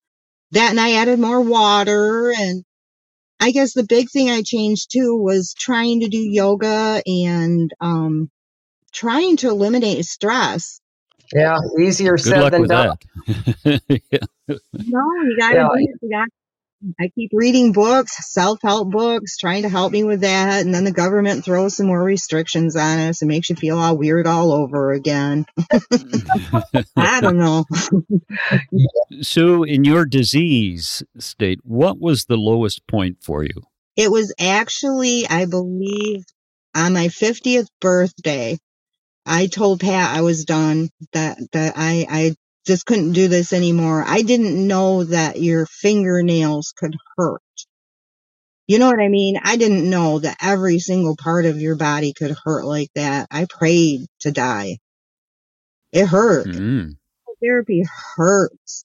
That 0.53 0.71
and 0.71 0.81
I 0.81 0.95
added 0.95 1.19
more 1.21 1.41
water, 1.43 2.33
and 2.39 2.65
I 3.41 3.53
guess 3.53 3.75
the 3.75 3.85
big 3.85 4.09
thing 4.11 4.31
I 4.31 4.43
changed 4.45 4.91
too 4.93 5.17
was 5.17 5.55
trying 5.59 6.01
to 6.01 6.09
do 6.09 6.19
yoga 6.19 7.03
and 7.07 7.71
um, 7.81 8.31
trying 8.93 9.39
to 9.39 9.51
eliminate 9.51 10.05
stress. 10.07 10.81
Yeah, 11.35 11.59
easier 11.81 12.19
Good 12.23 12.37
said 12.37 12.39
luck 12.39 12.53
than 12.53 12.59
with 12.59 12.71
done. 12.71 12.71
that. 12.71 12.99
yeah. 13.89 14.19
No, 14.79 15.01
you 15.25 15.37
gotta 15.39 15.57
Yeah. 15.57 15.69
do 15.69 15.71
it. 15.75 15.99
You 16.03 16.11
got 16.11 16.29
I 17.01 17.09
keep 17.15 17.31
reading 17.33 17.73
books, 17.73 18.33
self 18.33 18.61
help 18.63 18.91
books, 18.91 19.37
trying 19.39 19.63
to 19.63 19.69
help 19.69 19.93
me 19.93 20.05
with 20.05 20.21
that. 20.21 20.65
And 20.65 20.75
then 20.75 20.85
the 20.85 20.93
government 20.93 21.45
throws 21.45 21.77
some 21.77 21.87
more 21.87 22.03
restrictions 22.03 22.77
on 22.77 22.99
us 22.99 23.23
and 23.23 23.29
makes 23.29 23.49
you 23.49 23.57
feel 23.57 23.79
all 23.79 23.97
weird 23.97 24.27
all 24.27 24.53
over 24.53 24.93
again. 24.93 25.47
I 26.97 27.21
don't 27.21 27.39
know. 27.39 27.65
so, 29.23 29.63
in 29.63 29.85
your 29.85 30.05
disease 30.05 31.03
state, 31.19 31.61
what 31.63 31.99
was 31.99 32.27
the 32.27 32.37
lowest 32.37 32.87
point 32.87 33.19
for 33.23 33.43
you? 33.43 33.63
It 33.97 34.11
was 34.11 34.35
actually, 34.39 35.27
I 35.27 35.47
believe, 35.47 36.25
on 36.75 36.93
my 36.93 37.09
50th 37.09 37.69
birthday. 37.81 38.59
I 39.25 39.47
told 39.47 39.81
Pat 39.81 40.17
I 40.17 40.21
was 40.21 40.45
done, 40.45 40.91
that, 41.13 41.39
that 41.53 41.73
I, 41.77 42.07
I 42.09 42.35
just 42.67 42.87
couldn't 42.87 43.13
do 43.13 43.29
this 43.29 43.53
anymore. 43.53 44.05
I 44.07 44.23
didn't 44.23 44.67
know 44.67 45.05
that 45.05 45.41
your 45.41 45.67
fingernails 45.67 46.75
could 46.77 46.97
hurt. 47.17 47.41
You 48.67 48.81
know 48.81 48.89
what 48.89 49.01
I 49.01 49.09
mean? 49.09 49.39
I 49.43 49.57
didn't 49.57 49.89
know 49.89 50.19
that 50.19 50.39
every 50.43 50.81
single 50.81 51.17
part 51.17 51.45
of 51.45 51.61
your 51.61 51.77
body 51.77 52.13
could 52.13 52.37
hurt 52.45 52.65
like 52.65 52.89
that. 52.97 53.29
I 53.31 53.47
prayed 53.49 54.07
to 54.21 54.33
die. 54.33 54.79
It 55.93 56.07
hurt. 56.07 56.49
Mm. 56.49 56.97
Therapy 57.41 57.85
hurts. 58.17 58.85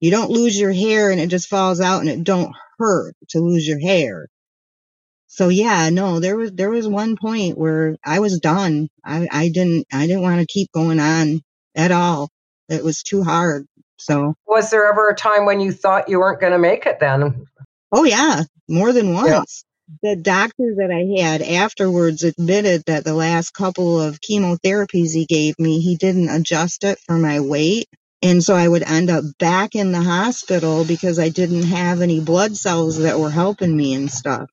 You 0.00 0.10
don't 0.10 0.30
lose 0.30 0.58
your 0.58 0.72
hair 0.72 1.10
and 1.10 1.20
it 1.20 1.28
just 1.28 1.48
falls 1.48 1.80
out 1.80 2.00
and 2.00 2.10
it 2.10 2.24
don't 2.24 2.54
hurt 2.78 3.14
to 3.30 3.38
lose 3.38 3.66
your 3.66 3.78
hair. 3.80 4.28
So 5.28 5.48
yeah, 5.48 5.88
no, 5.88 6.20
there 6.20 6.36
was 6.36 6.52
there 6.52 6.68
was 6.68 6.86
one 6.86 7.16
point 7.16 7.56
where 7.56 7.96
I 8.04 8.18
was 8.18 8.38
done. 8.38 8.88
I, 9.02 9.26
I 9.30 9.48
didn't 9.48 9.86
I 9.90 10.06
didn't 10.06 10.22
want 10.22 10.40
to 10.40 10.46
keep 10.46 10.70
going 10.72 11.00
on 11.00 11.40
at 11.74 11.90
all. 11.90 12.28
It 12.68 12.84
was 12.84 13.02
too 13.02 13.22
hard. 13.24 13.66
So 13.98 14.34
Was 14.46 14.70
there 14.70 14.88
ever 14.90 15.08
a 15.10 15.14
time 15.16 15.46
when 15.46 15.60
you 15.60 15.72
thought 15.72 16.08
you 16.08 16.20
weren't 16.20 16.40
going 16.40 16.52
to 16.52 16.58
make 16.58 16.86
it 16.86 17.00
then? 17.00 17.46
oh 17.92 18.04
yeah, 18.04 18.42
more 18.68 18.92
than 18.92 19.08
Yeah. 19.14 19.40
once. 19.40 19.64
The 20.02 20.16
doctor 20.16 20.74
that 20.78 20.90
I 20.90 21.22
had 21.22 21.42
afterwards 21.42 22.22
admitted 22.24 22.84
that 22.86 23.04
the 23.04 23.14
last 23.14 23.52
couple 23.52 24.00
of 24.00 24.20
chemotherapies 24.20 25.12
he 25.12 25.26
gave 25.26 25.58
me, 25.58 25.80
he 25.80 25.96
didn't 25.96 26.30
adjust 26.30 26.84
it 26.84 26.98
for 27.06 27.18
my 27.18 27.40
weight. 27.40 27.88
And 28.22 28.42
so 28.42 28.54
I 28.54 28.66
would 28.68 28.84
end 28.84 29.10
up 29.10 29.24
back 29.38 29.74
in 29.74 29.92
the 29.92 30.02
hospital 30.02 30.84
because 30.84 31.18
I 31.18 31.28
didn't 31.28 31.64
have 31.64 32.00
any 32.00 32.20
blood 32.20 32.56
cells 32.56 32.98
that 32.98 33.18
were 33.20 33.30
helping 33.30 33.76
me 33.76 33.94
and 33.94 34.10
stuff. 34.10 34.48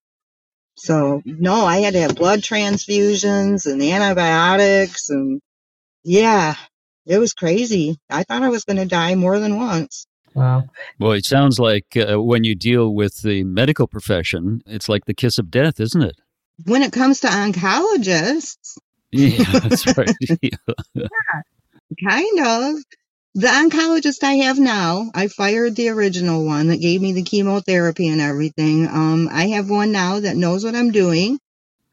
So 0.76 1.22
no, 1.26 1.66
I 1.66 1.78
had 1.80 1.94
to 1.94 2.02
have 2.02 2.16
blood 2.16 2.40
transfusions 2.42 3.72
and 3.72 3.82
antibiotics 3.82 5.10
and 5.10 5.42
yeah, 6.04 6.56
it 7.10 7.18
was 7.18 7.34
crazy. 7.34 7.98
I 8.10 8.24
thought 8.24 8.44
I 8.44 8.50
was 8.50 8.64
going 8.64 8.78
to 8.78 8.86
die 8.86 9.16
more 9.16 9.40
than 9.40 9.58
once. 9.58 10.06
Wow. 10.36 10.66
Well, 11.00 11.14
it 11.14 11.26
sounds 11.26 11.60
like 11.60 11.98
uh, 11.98 12.22
when 12.22 12.44
you 12.44 12.56
deal 12.56 12.94
with 12.94 13.22
the 13.24 13.44
medical 13.44 13.88
profession, 13.88 14.62
it's 14.68 14.88
like 14.88 15.06
the 15.06 15.16
kiss 15.16 15.40
of 15.40 15.50
death, 15.52 15.80
isn't 15.80 16.04
it? 16.04 16.16
When 16.66 16.84
it 16.84 16.94
comes 16.94 17.22
to 17.22 17.28
oncologists, 17.28 18.78
Yeah, 19.12 19.44
that's 19.60 19.86
right. 19.98 20.16
Yeah. 20.42 21.02
kind 22.08 22.40
of. 22.40 22.76
The 23.36 23.48
oncologist 23.48 24.24
I 24.24 24.34
have 24.46 24.60
now, 24.60 25.10
I 25.14 25.28
fired 25.28 25.76
the 25.76 25.90
original 25.90 26.46
one 26.46 26.68
that 26.68 26.82
gave 26.82 27.02
me 27.02 27.14
the 27.14 27.24
chemotherapy 27.24 28.08
and 28.08 28.22
everything. 28.22 28.88
Um, 28.88 29.30
I 29.32 29.48
have 29.50 29.70
one 29.70 29.92
now 29.92 30.20
that 30.20 30.36
knows 30.36 30.64
what 30.64 30.76
I'm 30.76 30.92
doing. 30.92 31.40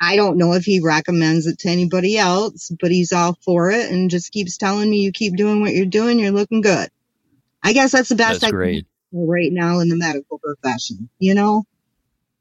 I 0.01 0.17
don't 0.17 0.37
know 0.37 0.53
if 0.53 0.65
he 0.65 0.81
recommends 0.81 1.47
it 1.47 1.59
to 1.61 1.69
anybody 1.69 2.19
else, 2.19 2.71
but 2.81 2.91
he's 2.91 3.13
all 3.13 3.39
for 3.45 3.71
it 3.71 3.91
and 3.91 4.11
just 4.11 4.33
keeps 4.33 4.57
telling 4.57 4.91
me, 4.91 4.99
you 4.99 5.13
keep 5.13 5.37
doing 5.37 5.61
what 5.61 5.73
you're 5.73 5.87
doing, 5.87 6.19
you're 6.19 6.33
looking 6.33 6.61
good. 6.61 6.91
I 7.63 7.73
guess 7.73 7.93
that's 7.93 8.09
the 8.09 8.15
best 8.15 8.43
That's 8.43 8.45
I 8.45 8.49
can 8.49 8.57
great. 8.57 8.87
do 9.13 9.25
right 9.25 9.51
now 9.53 9.81
in 9.81 9.89
the 9.89 9.97
medical 9.97 10.39
profession, 10.39 11.09
you 11.19 11.35
know? 11.35 11.65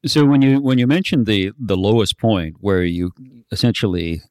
So 0.06 0.26
when 0.26 0.42
you 0.42 0.62
when 0.62 0.78
you 0.78 0.86
mentioned 0.86 1.26
the 1.26 1.52
the 1.58 1.78
lowest 1.78 2.20
point 2.20 2.58
where 2.60 2.84
you 2.84 3.12
essentially 3.52 4.22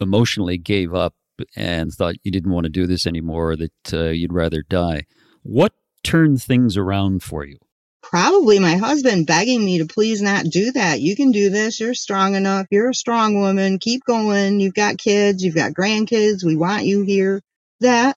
emotionally 0.00 0.58
gave 0.58 0.94
up 0.94 1.14
and 1.54 1.92
thought 1.92 2.16
you 2.24 2.32
didn't 2.32 2.50
want 2.50 2.64
to 2.64 2.70
do 2.70 2.86
this 2.86 3.06
anymore, 3.06 3.54
that 3.56 3.92
uh, 3.92 4.08
you'd 4.08 4.32
rather 4.32 4.64
die, 4.68 5.04
what 5.42 5.74
turned 6.02 6.42
things 6.42 6.76
around 6.76 7.22
for 7.22 7.44
you? 7.44 7.58
Probably 8.02 8.58
my 8.58 8.76
husband 8.76 9.26
begging 9.26 9.64
me 9.64 9.78
to 9.78 9.86
please 9.86 10.20
not 10.22 10.44
do 10.44 10.72
that. 10.72 11.00
You 11.00 11.14
can 11.14 11.32
do 11.32 11.50
this. 11.50 11.78
You're 11.78 11.94
strong 11.94 12.34
enough. 12.34 12.66
You're 12.70 12.90
a 12.90 12.94
strong 12.94 13.40
woman. 13.40 13.78
Keep 13.78 14.04
going. 14.04 14.58
You've 14.60 14.74
got 14.74 14.98
kids. 14.98 15.44
You've 15.44 15.54
got 15.54 15.72
grandkids. 15.72 16.44
We 16.44 16.56
want 16.56 16.84
you 16.84 17.02
here. 17.02 17.40
That. 17.80 18.16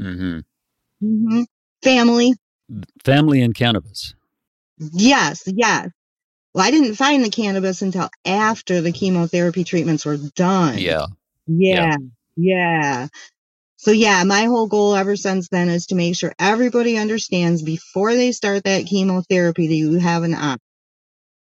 Mm-hmm. 0.00 0.38
Mm-hmm. 1.02 1.42
Family. 1.82 2.34
Family 3.04 3.42
and 3.42 3.54
cannabis. 3.54 4.14
Yes. 4.78 5.44
Yes. 5.46 5.90
Well, 6.52 6.66
I 6.66 6.70
didn't 6.70 6.94
find 6.94 7.24
the 7.24 7.30
cannabis 7.30 7.82
until 7.82 8.08
after 8.24 8.80
the 8.80 8.92
chemotherapy 8.92 9.62
treatments 9.64 10.04
were 10.04 10.16
done. 10.16 10.78
Yeah. 10.78 11.06
Yeah. 11.46 11.96
Yeah. 12.36 13.08
So 13.76 13.90
yeah, 13.90 14.24
my 14.24 14.44
whole 14.44 14.66
goal 14.68 14.94
ever 14.94 15.16
since 15.16 15.48
then 15.48 15.68
is 15.68 15.86
to 15.86 15.94
make 15.94 16.16
sure 16.16 16.32
everybody 16.38 16.96
understands 16.98 17.62
before 17.62 18.14
they 18.14 18.32
start 18.32 18.64
that 18.64 18.86
chemotherapy 18.86 19.68
that 19.68 19.74
you 19.74 19.98
have 19.98 20.22
an 20.22 20.34
option. 20.34 20.60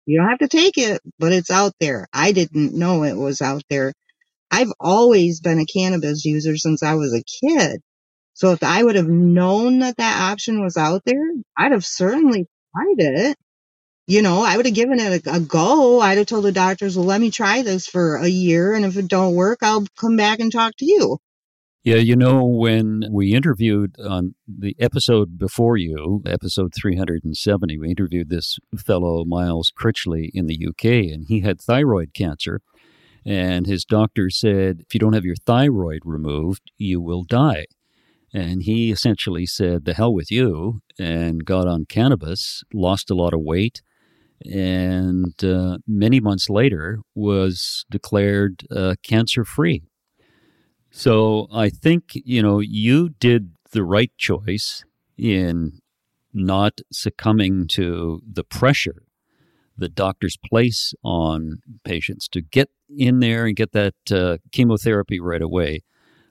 You 0.07 0.19
don't 0.19 0.31
have 0.31 0.39
to 0.41 0.49
take 0.49 0.79
it, 0.79 1.01
but 1.19 1.33
it's 1.33 1.51
out 1.51 1.73
there. 1.81 2.09
I 2.13 2.33
didn't 2.33 2.75
know 2.75 3.05
it 3.05 3.17
was 3.17 3.41
out 3.41 3.63
there. 3.71 3.93
I've 4.51 4.73
always 4.81 5.41
been 5.41 5.61
a 5.61 5.67
cannabis 5.67 6.25
user 6.25 6.57
since 6.57 6.83
I 6.83 6.95
was 6.95 7.15
a 7.15 7.23
kid. 7.23 7.81
So 8.35 8.53
if 8.53 8.63
I 8.63 8.83
would 8.83 8.97
have 8.97 9.09
known 9.09 9.81
that 9.81 9.97
that 9.99 10.33
option 10.33 10.63
was 10.63 10.77
out 10.77 11.03
there, 11.05 11.33
I'd 11.57 11.73
have 11.73 11.85
certainly 11.85 12.47
tried 12.75 12.97
it. 12.99 13.37
You 14.07 14.23
know, 14.23 14.43
I 14.43 14.57
would 14.57 14.67
have 14.67 14.75
given 14.75 14.99
it 15.01 15.27
a, 15.27 15.37
a 15.37 15.41
go. 15.41 16.01
I'd 16.01 16.19
have 16.19 16.27
told 16.27 16.45
the 16.45 16.53
doctors, 16.53 16.97
well, 16.97 17.07
let 17.07 17.21
me 17.21 17.31
try 17.31 17.63
this 17.63 17.87
for 17.87 18.17
a 18.17 18.29
year. 18.29 18.75
And 18.75 18.85
if 18.85 18.97
it 18.97 19.09
don't 19.09 19.35
work, 19.35 19.61
I'll 19.63 19.87
come 19.99 20.17
back 20.17 20.41
and 20.41 20.53
talk 20.53 20.75
to 20.79 20.85
you. 20.85 21.19
Yeah, 21.85 21.97
you 21.97 22.15
know, 22.15 22.45
when 22.45 23.07
we 23.11 23.35
interviewed 23.35 23.97
on 23.99 24.37
the 24.47 24.77
episode 24.79 25.37
before 25.37 25.77
you, 25.77 26.23
episode 26.25 26.73
370, 26.81 27.77
we 27.77 27.91
interviewed 27.91 28.29
this 28.29 28.61
fellow, 28.77 29.25
Miles 29.25 29.73
Critchley, 29.77 30.31
in 30.33 30.47
the 30.47 30.65
UK, 30.65 30.85
and 31.13 31.27
he 31.27 31.41
had 31.41 31.61
thyroid 31.61 32.15
cancer. 32.15 32.61
And 33.27 33.67
his 33.67 33.85
doctor 33.85 34.31
said, 34.31 34.83
if 34.87 34.95
you 34.95 35.01
don't 35.01 35.15
have 35.15 35.25
your 35.25 35.35
thyroid 35.35 36.03
removed, 36.05 36.71
you 36.79 37.01
will 37.01 37.25
die. 37.25 37.67
And 38.33 38.63
he 38.63 38.93
essentially 38.93 39.45
said, 39.45 39.85
the 39.85 39.95
hell 39.95 40.15
with 40.15 40.31
you, 40.31 40.83
and 41.01 41.45
got 41.45 41.67
on 41.67 41.87
cannabis, 41.87 42.63
lost 42.73 43.11
a 43.11 43.17
lot 43.17 43.35
of 43.35 43.41
weight, 43.41 43.83
and 44.45 45.35
uh, 45.43 45.79
many 45.89 46.21
months 46.21 46.49
later 46.49 47.01
was 47.17 47.85
declared 47.91 48.63
uh, 48.71 48.95
cancer 49.03 49.45
free. 49.45 49.83
So 50.95 51.49
I 51.51 51.71
think, 51.71 52.13
you 52.15 52.43
know, 52.43 52.61
you 52.61 53.09
did 53.09 53.53
the 53.71 53.83
right 53.83 54.13
choice 54.19 54.85
in 55.17 55.81
not 56.35 56.81
succumbing 56.93 57.67
to 57.69 58.21
the 58.31 58.45
pressure 58.45 59.03
that 59.79 59.95
doctors 59.95 60.37
place 60.37 60.93
on 61.03 61.61
patients 61.83 62.29
to 62.29 62.43
get 62.43 62.69
in 62.91 63.21
there 63.21 63.47
and 63.47 63.57
get 63.57 63.73
that 63.73 63.95
uh, 64.11 64.37
chemotherapy 64.53 65.19
right 65.19 65.41
away. 65.41 65.81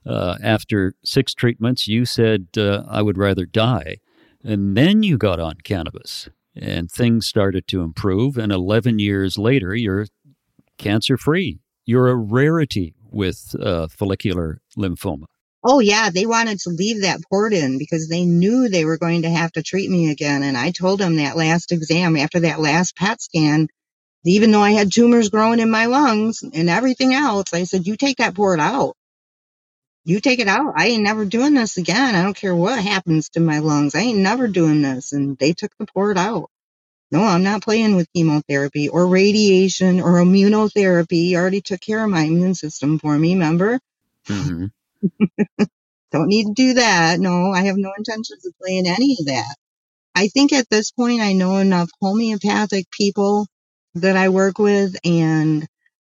Uh, 0.05 0.37
after 0.43 0.93
six 1.03 1.33
treatments, 1.33 1.87
you 1.87 2.05
said, 2.05 2.49
uh, 2.55 2.83
I 2.87 3.01
would 3.01 3.17
rather 3.17 3.47
die. 3.47 3.97
And 4.43 4.77
then 4.77 5.01
you 5.01 5.17
got 5.17 5.39
on 5.39 5.55
cannabis 5.63 6.29
and 6.55 6.89
things 6.91 7.25
started 7.25 7.67
to 7.69 7.81
improve. 7.81 8.37
And 8.37 8.51
11 8.51 8.99
years 8.99 9.39
later, 9.39 9.73
you're 9.73 10.05
cancer 10.77 11.17
free. 11.17 11.61
You're 11.83 12.09
a 12.09 12.15
rarity 12.15 12.93
with 13.11 13.55
uh, 13.59 13.87
follicular 13.87 14.59
lymphoma. 14.77 15.25
Oh 15.63 15.79
yeah, 15.79 16.09
they 16.09 16.25
wanted 16.25 16.59
to 16.61 16.71
leave 16.71 17.03
that 17.03 17.21
port 17.29 17.53
in 17.53 17.77
because 17.77 18.07
they 18.09 18.25
knew 18.25 18.67
they 18.67 18.83
were 18.83 18.97
going 18.97 19.23
to 19.23 19.29
have 19.29 19.51
to 19.53 19.63
treat 19.63 19.89
me 19.91 20.09
again. 20.09 20.41
And 20.41 20.57
I 20.57 20.71
told 20.71 20.99
them 20.99 21.17
that 21.17 21.37
last 21.37 21.71
exam 21.71 22.17
after 22.17 22.39
that 22.41 22.59
last 22.59 22.95
PET 22.95 23.21
scan, 23.21 23.67
even 24.25 24.51
though 24.51 24.61
I 24.61 24.71
had 24.71 24.91
tumors 24.91 25.29
growing 25.29 25.59
in 25.59 25.69
my 25.69 25.85
lungs 25.85 26.41
and 26.41 26.69
everything 26.69 27.13
else, 27.13 27.53
I 27.53 27.65
said, 27.65 27.85
you 27.85 27.95
take 27.95 28.17
that 28.17 28.35
port 28.35 28.59
out. 28.59 28.95
You 30.03 30.19
take 30.19 30.39
it 30.39 30.47
out. 30.47 30.73
I 30.75 30.87
ain't 30.87 31.03
never 31.03 31.25
doing 31.25 31.53
this 31.53 31.77
again. 31.77 32.15
I 32.15 32.23
don't 32.23 32.35
care 32.35 32.55
what 32.55 32.83
happens 32.83 33.29
to 33.29 33.39
my 33.39 33.59
lungs. 33.59 33.93
I 33.93 33.99
ain't 33.99 34.19
never 34.19 34.47
doing 34.47 34.81
this. 34.81 35.13
And 35.13 35.37
they 35.37 35.53
took 35.53 35.71
the 35.77 35.85
port 35.85 36.17
out. 36.17 36.49
No, 37.11 37.23
I'm 37.23 37.43
not 37.43 37.63
playing 37.63 37.95
with 37.95 38.11
chemotherapy 38.15 38.89
or 38.89 39.07
radiation 39.07 40.01
or 40.01 40.13
immunotherapy. 40.13 41.29
You 41.29 41.37
already 41.37 41.61
took 41.61 41.81
care 41.81 42.03
of 42.03 42.09
my 42.09 42.21
immune 42.21 42.55
system 42.55 42.99
for 42.99 43.17
me, 43.17 43.33
remember? 43.33 43.79
Mm-hmm. 44.29 44.67
Don't 46.11 46.27
need 46.27 46.45
to 46.47 46.53
do 46.53 46.73
that. 46.75 47.19
No, 47.19 47.51
I 47.51 47.63
have 47.63 47.77
no 47.77 47.93
intentions 47.97 48.45
of 48.45 48.53
playing 48.61 48.87
any 48.87 49.17
of 49.19 49.25
that. 49.27 49.55
I 50.15 50.27
think 50.27 50.53
at 50.53 50.69
this 50.69 50.91
point 50.91 51.21
I 51.21 51.33
know 51.33 51.57
enough 51.57 51.89
homeopathic 52.01 52.85
people 52.91 53.47
that 53.95 54.17
I 54.17 54.29
work 54.29 54.59
with 54.59 54.95
and 55.05 55.67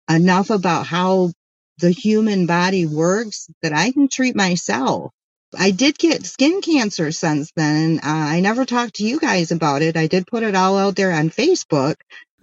enough 0.10 0.50
about 0.50 0.88
how 0.88 1.32
the 1.80 1.92
human 1.92 2.46
body 2.46 2.86
works 2.86 3.50
that 3.62 3.74
I 3.74 3.92
can 3.92 4.08
treat 4.08 4.36
myself. 4.36 5.12
I 5.58 5.72
did 5.72 5.98
get 5.98 6.26
skin 6.26 6.62
cancer 6.62 7.12
since 7.12 7.52
then. 7.56 8.00
Uh, 8.04 8.08
I 8.08 8.40
never 8.40 8.66
talked 8.66 8.96
to 8.96 9.04
you 9.04 9.20
guys 9.20 9.52
about 9.52 9.82
it. 9.82 9.98
I 9.98 10.08
did 10.08 10.28
put 10.28 10.44
it 10.44 10.56
all 10.56 10.78
out 10.78 10.96
there 10.96 11.12
on 11.12 11.30
Facebook. 11.30 11.96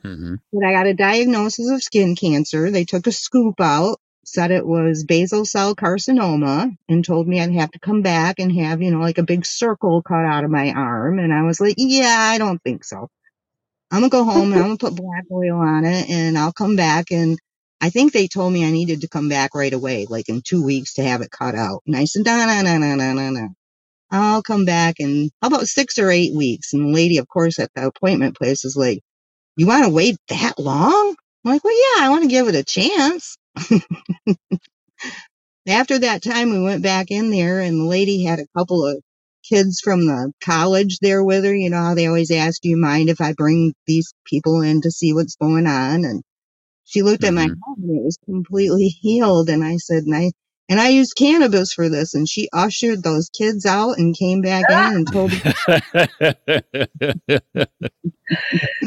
Mm-hmm. 0.05 0.37
But 0.53 0.64
I 0.64 0.73
got 0.73 0.87
a 0.87 0.94
diagnosis 0.94 1.71
of 1.71 1.83
skin 1.83 2.16
cancer. 2.16 2.71
They 2.71 2.85
took 2.85 3.07
a 3.07 3.12
scoop 3.12 3.61
out, 3.61 3.99
said 4.25 4.51
it 4.51 4.66
was 4.66 5.05
basal 5.05 5.44
cell 5.44 5.75
carcinoma, 5.75 6.77
and 6.88 7.05
told 7.05 7.27
me 7.27 7.40
I'd 7.40 7.53
have 7.53 7.73
to 7.73 7.81
come 7.81 8.03
back 8.03 8.38
and 8.38 8.53
have, 8.61 8.83
you 8.83 8.90
know, 8.90 9.01
like 9.01 9.18
a 9.18 9.25
big 9.25 9.44
circle 9.44 10.03
cut 10.03 10.25
out 10.25 10.44
of 10.44 10.51
my 10.51 10.73
arm. 10.73 11.18
And 11.18 11.33
I 11.33 11.42
was 11.42 11.61
like, 11.61 11.75
yeah, 11.79 12.16
I 12.18 12.38
don't 12.38 12.62
think 12.62 12.85
so. 12.85 13.09
I'm 13.90 14.01
gonna 14.01 14.11
go 14.11 14.25
home 14.25 14.53
and 14.53 14.61
I'm 14.62 14.77
gonna 14.77 14.77
put 14.77 14.97
black 14.97 15.25
oil 15.33 15.61
on 15.61 15.85
it 15.87 16.11
and 16.11 16.37
I'll 16.37 16.53
come 16.53 16.77
back 16.77 17.11
and 17.11 17.38
I 17.81 17.91
think 17.91 18.12
they 18.12 18.27
told 18.29 18.53
me 18.53 18.67
I 18.67 18.71
needed 18.71 19.03
to 19.03 19.09
come 19.09 19.29
back 19.29 19.55
right 19.55 19.73
away, 19.73 20.07
like 20.09 20.29
in 20.29 20.43
two 20.43 20.64
weeks 20.64 20.95
to 20.95 21.05
have 21.05 21.21
it 21.21 21.31
cut 21.31 21.55
out. 21.55 21.83
And 21.87 22.09
said, 22.09 22.25
no, 22.25 22.47
no, 22.47 22.62
no, 22.62 22.79
no, 22.79 22.95
no, 22.97 23.12
no, 23.12 23.31
no. 23.31 23.49
I'll 24.11 24.43
come 24.43 24.64
back 24.64 24.97
in 24.99 25.31
about 25.43 25.67
six 25.67 25.99
or 25.99 26.11
eight 26.11 26.35
weeks. 26.35 26.73
And 26.73 26.88
the 26.88 26.93
lady, 26.93 27.19
of 27.19 27.29
course, 27.29 27.59
at 27.59 27.71
the 27.75 27.87
appointment 27.87 28.37
place 28.37 28.64
is 28.64 28.77
like, 28.77 29.01
you 29.57 29.67
want 29.67 29.85
to 29.85 29.91
wait 29.91 30.17
that 30.29 30.59
long? 30.59 31.17
I'm 31.45 31.53
like, 31.53 31.64
well, 31.64 31.75
yeah, 31.75 32.05
I 32.07 32.11
want 32.11 32.23
to 32.23 32.29
give 32.29 32.49
it 32.49 32.55
a 32.55 32.64
chance. 32.64 33.37
After 35.69 35.99
that 35.99 36.23
time, 36.23 36.51
we 36.51 36.62
went 36.62 36.83
back 36.83 37.11
in 37.11 37.31
there 37.31 37.61
and 37.61 37.81
the 37.81 37.85
lady 37.85 38.25
had 38.25 38.41
a 38.41 38.47
couple 38.57 38.87
of 38.87 39.03
kids 39.49 39.81
from 39.81 40.07
the 40.07 40.33
college 40.43 40.99
there 41.01 41.23
with 41.23 41.45
her. 41.45 41.55
You 41.55 41.71
know 41.71 41.83
how 41.83 41.95
they 41.95 42.07
always 42.07 42.31
ask, 42.31 42.61
do 42.62 42.69
you 42.69 42.77
mind 42.77 43.11
if 43.11 43.21
I 43.21 43.35
bring 43.35 43.75
these 43.87 44.12
people 44.27 44.62
in 44.62 44.81
to 44.83 44.91
see 44.91 45.12
what's 45.12 45.37
going 45.37 45.67
on? 45.67 46.05
And 46.05 46.23
she 46.88 47.03
looked 47.03 47.22
mm-hmm. 47.22 47.38
at 47.38 47.48
my 47.48 47.55
mm-hmm. 47.55 47.83
and 47.83 47.98
it 47.98 48.05
was 48.05 48.18
completely 48.24 48.87
healed. 49.01 49.51
And 49.51 49.62
I 49.62 49.77
said, 49.77 50.05
and 50.05 50.14
I, 50.14 50.33
and 50.70 50.81
I 50.81 50.88
used 50.88 51.14
cannabis 51.16 51.72
for 51.72 51.88
this. 51.88 52.14
And 52.14 52.29
she 52.29 52.48
ushered 52.53 53.03
those 53.03 53.29
kids 53.31 53.66
out 53.66 53.98
and 53.98 54.16
came 54.16 54.40
back 54.40 54.64
in 54.70 54.77
and 54.77 55.12
told 55.12 55.33
me. 55.33 55.38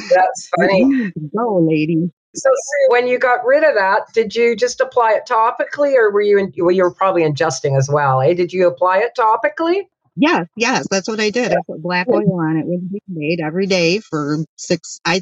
That's 0.10 0.50
funny. 0.58 1.12
Go, 1.36 1.60
lady. 1.60 2.12
So, 2.34 2.50
when 2.90 3.08
you 3.08 3.20
got 3.20 3.46
rid 3.46 3.66
of 3.66 3.76
that, 3.76 4.04
did 4.14 4.34
you 4.34 4.56
just 4.56 4.80
apply 4.80 5.16
it 5.16 5.24
topically, 5.28 5.96
or 5.96 6.12
were 6.12 6.22
you 6.22 6.38
in, 6.38 6.54
well, 6.60 6.72
you 6.72 6.84
were 6.84 6.94
probably 6.94 7.24
ingesting 7.24 7.78
as 7.78 7.90
well? 7.92 8.22
Eh? 8.22 8.34
Did 8.34 8.54
you 8.54 8.68
apply 8.68 9.00
it 9.00 9.12
topically? 9.18 9.82
Yes, 10.16 10.48
yes, 10.56 10.88
that's 10.90 11.10
what 11.10 11.20
I 11.20 11.30
did. 11.30 11.52
I 11.52 11.58
put 11.68 11.82
black 11.82 12.08
oil 12.08 12.40
on 12.40 12.56
it 12.56 12.66
with 12.66 12.82
made 13.10 13.42
every 13.42 13.66
day 13.66 14.00
for 14.00 14.38
six. 14.56 15.02
I 15.04 15.22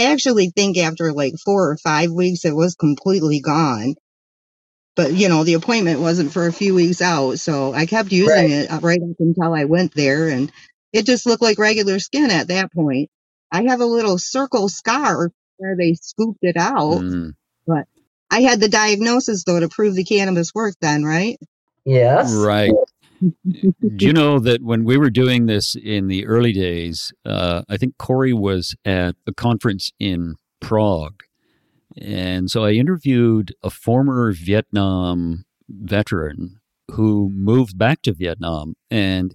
actually 0.00 0.50
think 0.50 0.78
after 0.78 1.12
like 1.12 1.34
four 1.44 1.70
or 1.70 1.76
five 1.76 2.10
weeks, 2.10 2.44
it 2.44 2.54
was 2.54 2.74
completely 2.74 3.40
gone. 3.40 3.94
But 4.96 5.12
you 5.12 5.28
know, 5.28 5.44
the 5.44 5.54
appointment 5.54 6.00
wasn't 6.00 6.32
for 6.32 6.46
a 6.46 6.52
few 6.52 6.74
weeks 6.74 7.00
out, 7.00 7.38
so 7.38 7.72
I 7.72 7.86
kept 7.86 8.10
using 8.10 8.34
right. 8.34 8.50
it 8.50 8.70
uh, 8.70 8.80
right 8.80 9.00
up 9.00 9.16
until 9.20 9.54
I 9.54 9.64
went 9.64 9.94
there, 9.94 10.28
and 10.28 10.50
it 10.92 11.06
just 11.06 11.24
looked 11.24 11.42
like 11.42 11.58
regular 11.58 11.98
skin 12.00 12.30
at 12.30 12.48
that 12.48 12.72
point. 12.72 13.10
I 13.52 13.62
have 13.64 13.80
a 13.80 13.86
little 13.86 14.18
circle 14.18 14.68
scar 14.68 15.30
where 15.56 15.76
they 15.76 15.94
scooped 15.94 16.40
it 16.42 16.56
out, 16.56 17.00
mm. 17.00 17.34
but 17.66 17.86
I 18.30 18.40
had 18.40 18.60
the 18.60 18.68
diagnosis 18.68 19.44
though 19.44 19.60
to 19.60 19.68
prove 19.68 19.94
the 19.94 20.04
cannabis 20.04 20.52
worked. 20.54 20.80
Then, 20.80 21.04
right? 21.04 21.38
Yes. 21.84 22.34
Right. 22.34 22.72
Do 23.20 24.06
you 24.06 24.12
know 24.12 24.38
that 24.38 24.62
when 24.62 24.84
we 24.84 24.96
were 24.96 25.10
doing 25.10 25.46
this 25.46 25.74
in 25.74 26.08
the 26.08 26.26
early 26.26 26.52
days, 26.52 27.12
uh, 27.24 27.62
I 27.68 27.76
think 27.76 27.98
Corey 27.98 28.32
was 28.32 28.76
at 28.84 29.16
a 29.26 29.32
conference 29.32 29.90
in 29.98 30.36
Prague. 30.60 31.22
And 31.96 32.50
so 32.50 32.64
I 32.64 32.72
interviewed 32.72 33.54
a 33.62 33.70
former 33.70 34.32
Vietnam 34.32 35.44
veteran 35.68 36.60
who 36.92 37.30
moved 37.32 37.76
back 37.76 38.02
to 38.02 38.12
Vietnam 38.12 38.74
and 38.90 39.34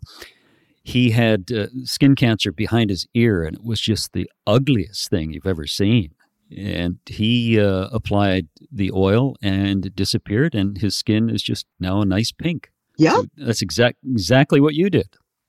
he 0.83 1.11
had 1.11 1.51
uh, 1.51 1.67
skin 1.83 2.15
cancer 2.15 2.51
behind 2.51 2.89
his 2.89 3.07
ear 3.13 3.43
and 3.43 3.57
it 3.57 3.63
was 3.63 3.79
just 3.79 4.13
the 4.13 4.29
ugliest 4.47 5.09
thing 5.09 5.33
you've 5.33 5.45
ever 5.45 5.67
seen. 5.67 6.13
And 6.55 6.99
he 7.05 7.59
uh, 7.59 7.87
applied 7.91 8.47
the 8.71 8.91
oil 8.93 9.35
and 9.41 9.85
it 9.85 9.95
disappeared 9.95 10.55
and 10.55 10.77
his 10.77 10.95
skin 10.95 11.29
is 11.29 11.41
just 11.41 11.65
now 11.79 12.01
a 12.01 12.05
nice 12.05 12.31
pink. 12.31 12.69
Yeah. 12.97 13.17
So 13.17 13.25
that's 13.37 13.61
exact 13.61 13.97
exactly 14.05 14.61
what 14.61 14.73
you 14.73 14.89
did. 14.89 15.07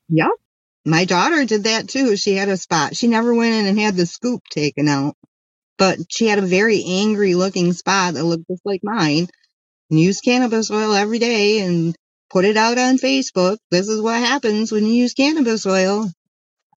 Yeah. 0.08 0.30
My 0.86 1.04
daughter 1.04 1.44
did 1.44 1.64
that 1.64 1.88
too. 1.88 2.16
She 2.16 2.34
had 2.34 2.48
a 2.48 2.56
spot. 2.56 2.96
She 2.96 3.08
never 3.08 3.34
went 3.34 3.54
in 3.54 3.66
and 3.66 3.78
had 3.78 3.96
the 3.96 4.06
scoop 4.06 4.42
taken 4.50 4.86
out, 4.86 5.16
but 5.78 5.98
she 6.10 6.26
had 6.26 6.38
a 6.38 6.42
very 6.42 6.84
angry 6.86 7.34
looking 7.34 7.72
spot 7.72 8.14
that 8.14 8.24
looked 8.24 8.48
just 8.48 8.66
like 8.66 8.80
mine. 8.82 9.28
And 9.90 10.00
used 10.00 10.24
cannabis 10.24 10.70
oil 10.70 10.94
every 10.94 11.18
day 11.18 11.60
and 11.60 11.94
put 12.30 12.44
it 12.44 12.56
out 12.56 12.78
on 12.78 12.98
Facebook. 12.98 13.58
This 13.70 13.88
is 13.88 14.00
what 14.00 14.18
happens 14.18 14.72
when 14.72 14.86
you 14.86 14.92
use 14.92 15.14
cannabis 15.14 15.66
oil. 15.66 16.10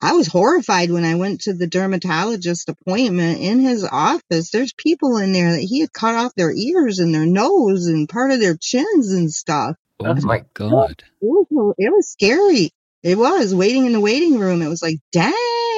I 0.01 0.13
was 0.13 0.27
horrified 0.27 0.91
when 0.91 1.03
I 1.03 1.15
went 1.15 1.41
to 1.41 1.53
the 1.53 1.67
dermatologist 1.67 2.69
appointment 2.69 3.39
in 3.39 3.59
his 3.59 3.83
office. 3.83 4.51
There's 4.51 4.73
people 4.73 5.17
in 5.17 5.33
there 5.33 5.53
that 5.53 5.63
he 5.63 5.79
had 5.79 5.91
cut 5.91 6.15
off 6.15 6.35
their 6.35 6.51
ears 6.51 6.99
and 6.99 7.13
their 7.13 7.25
nose 7.25 7.87
and 7.87 8.07
part 8.07 8.31
of 8.31 8.39
their 8.39 8.55
chins 8.55 9.11
and 9.11 9.31
stuff. 9.31 9.75
Oh, 9.99 10.15
my 10.21 10.43
God. 10.53 11.03
It 11.21 11.25
was, 11.25 11.75
it 11.77 11.91
was 11.91 12.09
scary. 12.09 12.71
It 13.03 13.17
was 13.17 13.53
waiting 13.53 13.85
in 13.85 13.93
the 13.93 13.99
waiting 13.99 14.39
room. 14.39 14.61
It 14.61 14.67
was 14.67 14.81
like, 14.81 14.97
dang, 15.11 15.33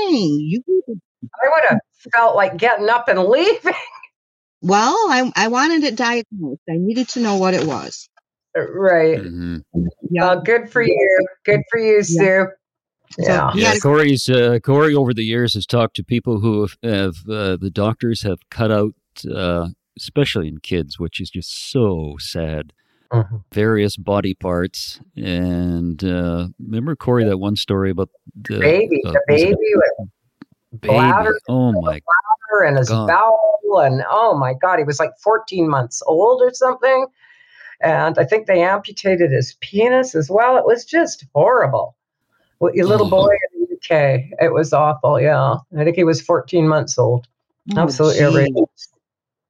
you. 0.09 0.63
I 0.87 1.49
would 1.49 1.69
have 1.69 1.79
felt 2.13 2.35
like 2.35 2.57
getting 2.57 2.89
up 2.89 3.07
and 3.07 3.23
leaving. 3.23 3.73
Well, 4.61 4.97
I, 5.09 5.31
I 5.37 5.47
wanted 5.47 5.85
it 5.85 5.95
diagnosed. 5.95 6.61
I 6.69 6.73
needed 6.75 7.07
to 7.09 7.21
know 7.21 7.37
what 7.37 7.53
it 7.53 7.65
was. 7.65 8.09
Uh, 8.57 8.69
right. 8.69 9.17
Mm-hmm. 9.17 9.59
Yeah. 10.11 10.25
Uh, 10.25 10.35
good 10.35 10.69
for 10.69 10.81
you. 10.81 11.27
Good 11.45 11.61
for 11.71 11.79
you, 11.79 12.03
Sue. 12.03 12.47
Yeah. 13.17 13.51
yeah. 13.55 13.75
Corey's 13.81 14.29
uh, 14.29 14.59
Corey 14.61 14.93
over 14.95 15.13
the 15.13 15.23
years 15.23 15.53
has 15.53 15.65
talked 15.65 15.95
to 15.95 16.03
people 16.03 16.41
who 16.41 16.61
have, 16.61 16.77
have 16.83 17.15
uh, 17.29 17.55
the 17.55 17.71
doctors 17.73 18.23
have 18.23 18.39
cut 18.51 18.69
out, 18.69 18.95
uh, 19.33 19.69
especially 19.97 20.49
in 20.49 20.59
kids, 20.59 20.99
which 20.99 21.21
is 21.21 21.29
just 21.29 21.71
so 21.71 22.17
sad 22.19 22.73
mm-hmm. 23.11 23.37
various 23.51 23.97
body 23.97 24.33
parts. 24.33 24.99
And 25.15 26.03
uh, 26.03 26.47
remember, 26.59 26.95
Corey, 26.95 27.25
that 27.25 27.37
one 27.37 27.55
story 27.55 27.91
about 27.91 28.09
the 28.35 28.59
baby, 28.59 29.01
uh, 29.05 29.11
the 29.11 29.21
baby 29.27 29.55
with 29.55 30.09
baby. 30.81 30.93
Bladder, 30.93 31.39
oh 31.49 31.71
my 31.81 31.99
god, 31.99 32.67
and 32.67 32.77
his 32.77 32.89
God. 32.89 33.07
bowel, 33.07 33.79
and 33.81 34.03
oh 34.09 34.37
my 34.37 34.53
God, 34.53 34.77
he 34.77 34.85
was 34.85 34.99
like 34.99 35.11
14 35.23 35.67
months 35.67 36.03
old 36.05 36.41
or 36.41 36.53
something. 36.53 37.07
And 37.81 38.19
I 38.19 38.25
think 38.25 38.45
they 38.45 38.61
amputated 38.61 39.31
his 39.31 39.55
penis 39.61 40.13
as 40.13 40.29
well. 40.29 40.57
It 40.57 40.65
was 40.65 40.83
just 40.83 41.25
horrible. 41.33 41.95
Well, 42.59 42.75
your 42.75 42.85
little 42.85 43.07
oh. 43.07 43.09
boy 43.09 43.35
in 43.53 43.61
the 43.61 43.75
UK. 43.75 44.41
It 44.41 44.53
was 44.53 44.73
awful. 44.73 45.19
Yeah, 45.19 45.57
I 45.77 45.83
think 45.83 45.95
he 45.95 46.03
was 46.03 46.21
14 46.21 46.67
months 46.67 46.97
old. 46.97 47.27
Oh, 47.75 47.79
Absolutely 47.79 48.23
outrageous. 48.23 48.89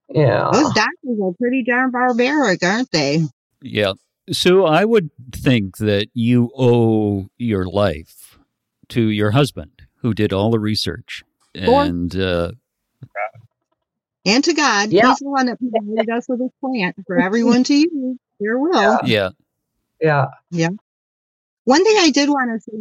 Yeah. 0.10 0.50
Those 0.52 0.74
doctors 0.74 1.20
are 1.24 1.34
pretty 1.40 1.64
darn 1.64 1.92
barbaric, 1.92 2.64
aren't 2.64 2.92
they? 2.92 3.22
Yeah. 3.62 3.94
So 4.32 4.66
I 4.66 4.86
would 4.86 5.10
think 5.32 5.78
that 5.78 6.08
you 6.14 6.52
owe 6.58 7.30
your 7.38 7.66
life 7.66 8.38
to 8.90 9.10
your 9.10 9.32
husband 9.32 9.72
who 10.02 10.14
did 10.14 10.34
all 10.34 10.52
the 10.52 10.60
research 10.60 11.24
and 11.56 12.16
uh, 12.16 12.52
and 14.26 14.44
to 14.44 14.54
God. 14.54 14.92
Yeah. 14.92 15.10
He's 15.10 15.20
the 15.20 15.30
one 15.30 15.48
that 15.48 15.58
provided 15.60 16.10
us 16.10 16.28
with 16.30 16.40
this 16.40 16.52
plant 16.62 16.96
for 17.08 17.20
everyone 17.20 17.64
to 17.66 17.74
use. 17.74 18.18
Your 18.40 18.60
will. 18.60 19.00
Yeah. 19.04 19.30
Yeah. 20.00 20.28
Yeah. 20.52 20.70
One 21.66 21.84
thing 21.84 21.98
I 21.98 22.12
did 22.12 22.30
want 22.30 22.52
to 22.52 22.60
say 22.60 22.78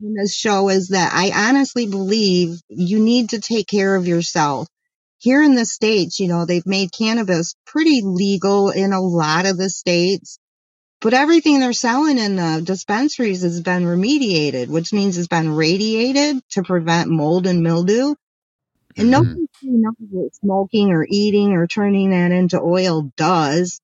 in 0.00 0.14
this 0.14 0.34
show 0.34 0.68
is 0.68 0.88
that 0.88 1.12
I 1.12 1.48
honestly 1.48 1.86
believe 1.86 2.60
you 2.68 2.98
need 2.98 3.30
to 3.30 3.40
take 3.40 3.66
care 3.66 3.96
of 3.96 4.06
yourself 4.06 4.68
here 5.26 5.42
in 5.42 5.56
the 5.56 5.66
States, 5.66 6.20
you 6.20 6.28
know, 6.28 6.46
they've 6.46 6.66
made 6.66 6.92
cannabis 6.92 7.56
pretty 7.66 8.00
legal 8.04 8.70
in 8.70 8.92
a 8.92 9.00
lot 9.00 9.44
of 9.44 9.56
the 9.56 9.68
states, 9.68 10.38
but 11.00 11.14
everything 11.14 11.58
they're 11.58 11.72
selling 11.72 12.16
in 12.16 12.36
the 12.36 12.62
dispensaries 12.64 13.42
has 13.42 13.60
been 13.60 13.82
remediated, 13.82 14.68
which 14.68 14.92
means 14.92 15.18
it's 15.18 15.26
been 15.26 15.50
radiated 15.56 16.40
to 16.50 16.62
prevent 16.62 17.10
mold 17.10 17.48
and 17.48 17.60
mildew. 17.64 18.14
And 18.96 19.08
mm-hmm. 19.08 19.10
nobody 19.10 19.46
knows 19.62 19.94
what 20.10 20.34
smoking 20.36 20.92
or 20.92 21.04
eating 21.10 21.54
or 21.54 21.66
turning 21.66 22.10
that 22.10 22.30
into 22.30 22.60
oil 22.60 23.10
does. 23.16 23.80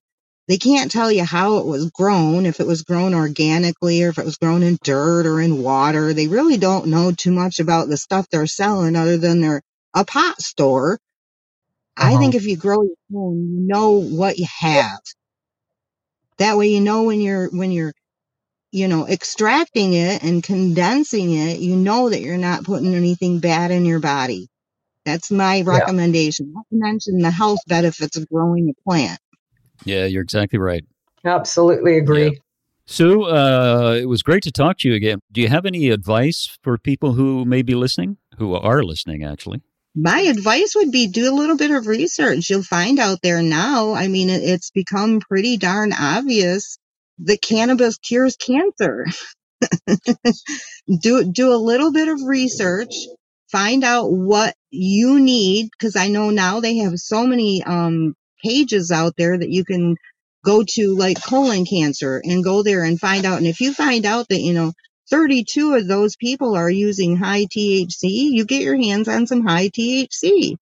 they 0.47 0.59
can't 0.59 0.93
tell 0.93 1.11
you 1.11 1.25
how 1.25 1.57
it 1.59 1.67
was 1.67 1.91
grown, 1.91 2.47
if 2.47 2.61
it 2.61 2.69
was 2.69 2.83
grown 2.83 3.15
organically 3.15 4.05
or 4.05 4.11
if 4.11 4.19
it 4.19 4.25
was 4.25 4.37
grown 4.37 4.63
in 4.63 4.79
dirt 4.85 5.27
or 5.27 5.41
in 5.41 5.61
water. 5.63 6.13
They 6.15 6.29
really 6.29 6.57
don't 6.57 6.87
know 6.87 7.11
too 7.11 7.33
much 7.33 7.59
about 7.59 7.89
the 7.89 7.97
stuff 7.97 8.29
they're 8.31 8.47
selling 8.47 8.95
other 8.95 9.17
than 9.19 9.41
they're 9.41 9.63
a 9.95 10.05
pot 10.05 10.41
store. 10.41 11.01
Uh-huh. 11.97 12.15
I 12.15 12.19
think 12.19 12.35
if 12.35 12.47
you 12.47 12.57
grow 12.57 12.83
your 12.83 12.97
own, 13.15 13.37
you 13.53 13.67
know 13.67 14.03
what 14.03 14.39
you 14.39 14.47
have. 14.61 15.01
That 16.39 16.57
way 16.57 16.69
you 16.69 16.81
know 16.81 17.05
when 17.05 17.21
you're 17.21 17.49
when 17.51 17.71
you're 17.71 17.93
you 18.71 18.89
know 18.89 19.07
extracting 19.07 19.93
it 19.93 20.23
and 20.23 20.43
condensing 20.43 21.33
it, 21.35 21.61
you 21.61 21.77
know 21.77 22.09
that 22.09 22.21
you're 22.21 22.39
not 22.39 22.65
putting 22.65 22.95
anything 22.95 23.41
bad 23.41 23.71
in 23.71 23.85
your 23.85 24.01
body. 24.01 24.49
That's 25.05 25.31
my 25.31 25.63
recommendation. 25.63 26.47
Yeah. 26.49 26.55
Not 26.55 26.67
to 26.71 26.77
mention 26.77 27.19
the 27.19 27.31
health 27.31 27.61
benefits 27.67 28.17
of 28.17 28.29
growing 28.29 28.71
a 28.71 28.83
plant. 28.89 29.19
Yeah, 29.85 30.07
you're 30.07 30.23
exactly 30.23 30.59
right. 30.59 30.85
Absolutely 31.25 31.99
agree. 31.99 32.25
Yeah. 32.25 32.39
Sue, 32.87 33.25
uh, 33.25 33.97
it 34.01 34.07
was 34.07 34.23
great 34.23 34.43
to 34.43 34.51
talk 34.51 34.79
to 34.79 34.89
you 34.89 34.95
again. 34.95 35.21
Do 35.31 35.41
you 35.41 35.49
have 35.49 35.67
any 35.67 35.89
advice 35.91 36.59
for 36.63 36.79
people 36.79 37.13
who 37.13 37.45
may 37.45 37.63
be 37.63 37.75
listening, 37.75 38.17
who 38.39 38.55
are 38.55 38.83
listening, 38.83 39.25
actually? 39.25 39.63
My 39.95 40.21
advice 40.23 40.75
would 40.75 40.91
be 40.91 41.07
do 41.07 41.33
a 41.33 41.37
little 41.37 41.57
bit 41.57 41.71
of 41.71 41.87
research. 41.87 42.49
You'll 42.49 42.63
find 42.63 42.99
out 42.99 43.21
there 43.23 43.43
now. 43.43 43.93
I 43.93 44.09
mean, 44.09 44.31
it's 44.31 44.71
become 44.71 45.21
pretty 45.21 45.59
darn 45.59 45.93
obvious 45.93 46.79
that 47.21 47.43
cannabis 47.43 47.99
cures 47.99 48.37
cancer. 48.37 49.07
do 51.01 51.31
do 51.31 51.53
a 51.53 51.57
little 51.57 51.93
bit 51.93 52.09
of 52.09 52.21
research 52.25 52.95
find 53.53 53.85
out 53.85 54.11
what 54.11 54.55
you 54.71 55.21
need 55.21 55.69
because 55.71 55.95
I 55.95 56.09
know 56.09 56.31
now 56.31 56.61
they 56.61 56.79
have 56.79 56.99
so 56.99 57.27
many 57.27 57.63
um, 57.63 58.15
pages 58.43 58.91
out 58.91 59.13
there 59.17 59.39
that 59.39 59.51
you 59.51 59.65
can 59.65 59.97
go 60.45 60.65
to 60.67 60.97
like 60.97 61.23
colon 61.23 61.67
cancer 61.67 62.21
and 62.25 62.43
go 62.43 62.63
there 62.63 62.83
and 62.83 62.99
find 62.99 63.27
out. 63.27 63.39
And 63.39 63.47
if 63.47 63.61
you 63.61 63.75
find 63.75 64.07
out 64.07 64.27
that, 64.31 64.41
you 64.41 64.55
know, 64.55 64.73
32 65.13 65.75
of 65.75 65.87
those 65.87 66.17
people 66.17 66.57
are 66.57 66.71
using 66.71 67.19
high 67.19 67.45
THC, 67.45 68.05
you 68.05 68.47
get 68.47 68.63
your 68.63 68.77
hands 68.77 69.09
on 69.09 69.27
some 69.27 69.47
high 69.47 69.69
THC. 69.69 70.57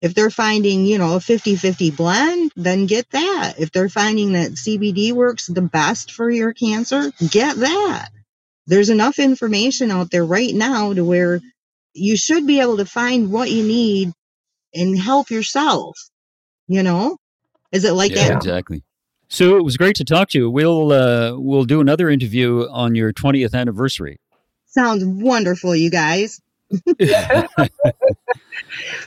If 0.00 0.14
they're 0.14 0.30
finding, 0.30 0.86
you 0.86 0.96
know, 0.96 1.16
a 1.16 1.20
50 1.20 1.56
50 1.56 1.90
blend, 1.90 2.52
then 2.56 2.86
get 2.86 3.08
that. 3.10 3.56
If 3.58 3.70
they're 3.70 3.90
finding 3.90 4.32
that 4.32 4.52
CBD 4.52 5.12
works 5.12 5.46
the 5.46 5.60
best 5.60 6.10
for 6.10 6.30
your 6.30 6.54
cancer, 6.54 7.12
get 7.30 7.56
that. 7.56 8.08
There's 8.66 8.88
enough 8.88 9.18
information 9.18 9.90
out 9.90 10.10
there 10.10 10.24
right 10.24 10.54
now 10.54 10.94
to 10.94 11.04
where 11.04 11.40
you 11.92 12.16
should 12.16 12.46
be 12.46 12.60
able 12.60 12.78
to 12.78 12.86
find 12.86 13.30
what 13.30 13.50
you 13.50 13.62
need 13.62 14.12
and 14.74 14.98
help 14.98 15.30
yourself. 15.30 15.98
You 16.66 16.82
know, 16.82 17.18
is 17.72 17.84
it 17.84 17.92
like 17.92 18.12
yeah, 18.12 18.28
that? 18.28 18.36
Exactly. 18.38 18.82
So 19.32 19.56
it 19.56 19.64
was 19.64 19.78
great 19.78 19.96
to 19.96 20.04
talk 20.04 20.28
to 20.30 20.38
you. 20.38 20.50
We'll 20.50 20.92
uh, 20.92 21.38
we'll 21.38 21.64
do 21.64 21.80
another 21.80 22.10
interview 22.10 22.68
on 22.70 22.94
your 22.94 23.14
20th 23.14 23.54
anniversary. 23.54 24.18
Sounds 24.66 25.06
wonderful, 25.06 25.74
you 25.74 25.88
guys. 25.88 26.38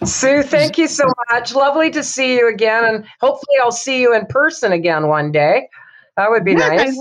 Sue, 0.03 0.41
thank 0.41 0.79
you 0.79 0.87
so 0.87 1.03
much. 1.29 1.53
Lovely 1.53 1.91
to 1.91 2.03
see 2.03 2.37
you 2.37 2.49
again, 2.49 2.85
and 2.85 3.05
hopefully, 3.21 3.57
I'll 3.61 3.71
see 3.71 4.01
you 4.01 4.15
in 4.15 4.25
person 4.25 4.71
again 4.71 5.09
one 5.09 5.31
day. 5.31 5.69
That 6.17 6.31
would 6.31 6.43
be 6.43 6.55
nice. 6.55 6.99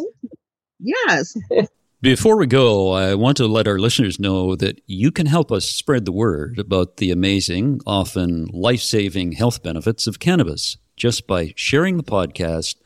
Yes. 0.79 1.35
Before 2.03 2.37
we 2.37 2.47
go, 2.47 2.93
I 2.93 3.15
want 3.15 3.39
to 3.39 3.47
let 3.47 3.67
our 3.67 3.79
listeners 3.79 4.21
know 4.21 4.55
that 4.57 4.83
you 4.85 5.11
can 5.11 5.25
help 5.25 5.51
us 5.51 5.65
spread 5.65 6.05
the 6.05 6.13
word 6.13 6.59
about 6.59 6.99
the 6.99 7.11
amazing, 7.11 7.81
often 7.87 8.49
life 8.53 8.83
saving 8.83 9.33
health 9.33 9.63
benefits 9.63 10.07
of 10.07 10.19
cannabis 10.19 10.77
just 10.95 11.27
by 11.27 11.55
sharing 11.57 11.97
the 11.97 12.03
podcast, 12.03 12.77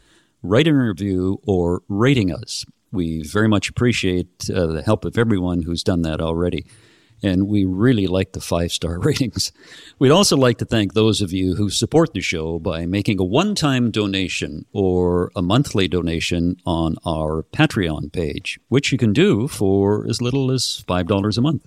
writing 0.42 0.74
a 0.74 0.88
review, 0.88 1.40
or 1.46 1.83
rating 1.88 2.33
us. 2.33 2.64
We 2.90 3.22
very 3.22 3.48
much 3.48 3.68
appreciate 3.68 4.48
uh, 4.51 4.66
the 4.66 4.83
help 4.83 5.05
of 5.05 5.18
everyone 5.18 5.62
who's 5.62 5.83
done 5.83 6.03
that 6.03 6.20
already 6.20 6.64
and 7.22 7.46
we 7.48 7.64
really 7.64 8.07
like 8.07 8.33
the 8.33 8.40
five 8.40 8.72
star 8.72 8.98
ratings. 9.01 9.53
We'd 9.98 10.11
also 10.11 10.37
like 10.37 10.59
to 10.59 10.64
thank 10.64 10.94
those 10.94 11.20
of 11.20 11.33
you 11.33 11.57
who 11.57 11.68
support 11.70 12.12
the 12.12 12.20
show 12.20 12.61
by 12.61 12.87
making 12.87 13.20
a 13.20 13.24
one 13.24 13.55
time 13.55 13.90
donation 13.90 14.64
or 14.72 15.31
a 15.35 15.42
monthly 15.42 15.88
donation 15.88 16.57
on 16.64 16.96
our 17.05 17.42
Patreon 17.53 18.11
page, 18.12 18.59
which 18.68 18.92
you 18.92 18.98
can 18.98 19.12
do 19.12 19.48
for 19.48 20.07
as 20.09 20.22
little 20.22 20.51
as 20.51 20.83
$5 20.88 21.38
a 21.38 21.40
month. 21.40 21.66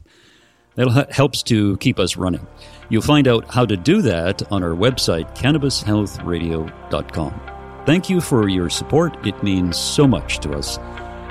That 0.75 1.11
helps 1.11 1.43
to 1.43 1.75
keep 1.77 1.99
us 1.99 2.15
running. 2.15 2.47
You'll 2.89 3.01
find 3.01 3.27
out 3.27 3.53
how 3.53 3.65
to 3.65 3.75
do 3.75 4.01
that 4.03 4.49
on 4.51 4.63
our 4.63 4.69
website, 4.69 5.35
cannabishealthradio.com. 5.35 7.50
Thank 7.85 8.09
you 8.09 8.21
for 8.21 8.47
your 8.47 8.69
support. 8.69 9.25
It 9.25 9.41
means 9.41 9.77
so 9.77 10.07
much 10.07 10.39
to 10.39 10.53
us. 10.53 10.77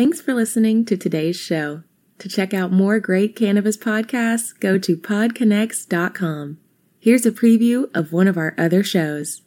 Thanks 0.00 0.18
for 0.18 0.32
listening 0.32 0.86
to 0.86 0.96
today's 0.96 1.36
show. 1.36 1.82
To 2.20 2.28
check 2.30 2.54
out 2.54 2.72
more 2.72 2.98
great 3.00 3.36
cannabis 3.36 3.76
podcasts, 3.76 4.58
go 4.58 4.78
to 4.78 4.96
podconnects.com. 4.96 6.56
Here's 6.98 7.26
a 7.26 7.30
preview 7.30 7.94
of 7.94 8.10
one 8.10 8.26
of 8.26 8.38
our 8.38 8.54
other 8.56 8.82
shows. 8.82 9.42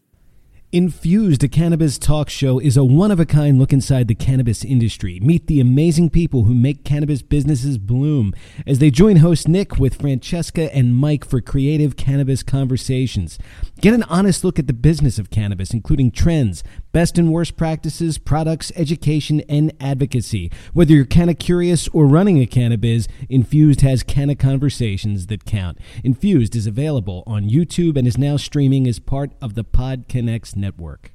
Infused, 0.72 1.44
a 1.44 1.48
cannabis 1.48 1.98
talk 1.98 2.30
show, 2.30 2.60
is 2.60 2.78
a 2.78 2.84
one 2.84 3.10
of 3.10 3.20
a 3.20 3.28
kind 3.28 3.58
look 3.58 3.74
inside 3.74 4.08
the 4.08 4.14
cannabis 4.14 4.64
industry. 4.64 5.20
Meet 5.20 5.46
the 5.48 5.60
amazing 5.60 6.12
people 6.12 6.44
who 6.44 6.54
make 6.54 6.84
cannabis 6.84 7.24
businesses 7.24 7.80
bloom 7.80 8.34
as 8.68 8.78
they 8.78 8.92
join 8.92 9.18
host 9.18 9.48
Nick 9.48 9.78
with 9.78 10.02
Francesca 10.02 10.76
and 10.76 10.96
Mike 10.96 11.26
for 11.26 11.42
creative 11.42 11.96
cannabis 11.96 12.44
conversations. 12.44 13.40
Get 13.84 13.94
an 13.94 14.04
honest 14.04 14.46
look 14.46 14.60
at 14.60 14.68
the 14.68 14.72
business 14.72 15.20
of 15.20 15.30
cannabis, 15.30 15.72
including 15.74 16.12
trends, 16.12 16.64
best 16.94 17.18
and 17.18 17.34
worst 17.34 17.58
practices, 17.58 18.18
products, 18.18 18.72
education, 18.78 19.42
and 19.50 19.74
advocacy. 19.78 20.50
Whether 20.72 20.94
you're 20.94 21.04
canna 21.04 21.34
curious 21.34 21.90
or 21.90 22.08
running 22.08 22.40
a 22.40 22.46
cannabis, 22.46 23.10
Infused 23.28 23.82
has 23.82 24.02
canna 24.02 24.36
conversations 24.36 25.28
that 25.28 25.44
count. 25.44 25.80
Infused 26.02 26.56
is 26.56 26.66
available 26.66 27.24
on 27.28 27.50
YouTube 27.50 27.98
and 27.98 28.08
is 28.08 28.18
now 28.18 28.38
streaming 28.38 28.88
as 28.88 29.00
part 29.00 29.34
of 29.42 29.54
the 29.54 29.66
Pod 29.66 30.06
Connects 30.08 30.56
network. 30.56 31.13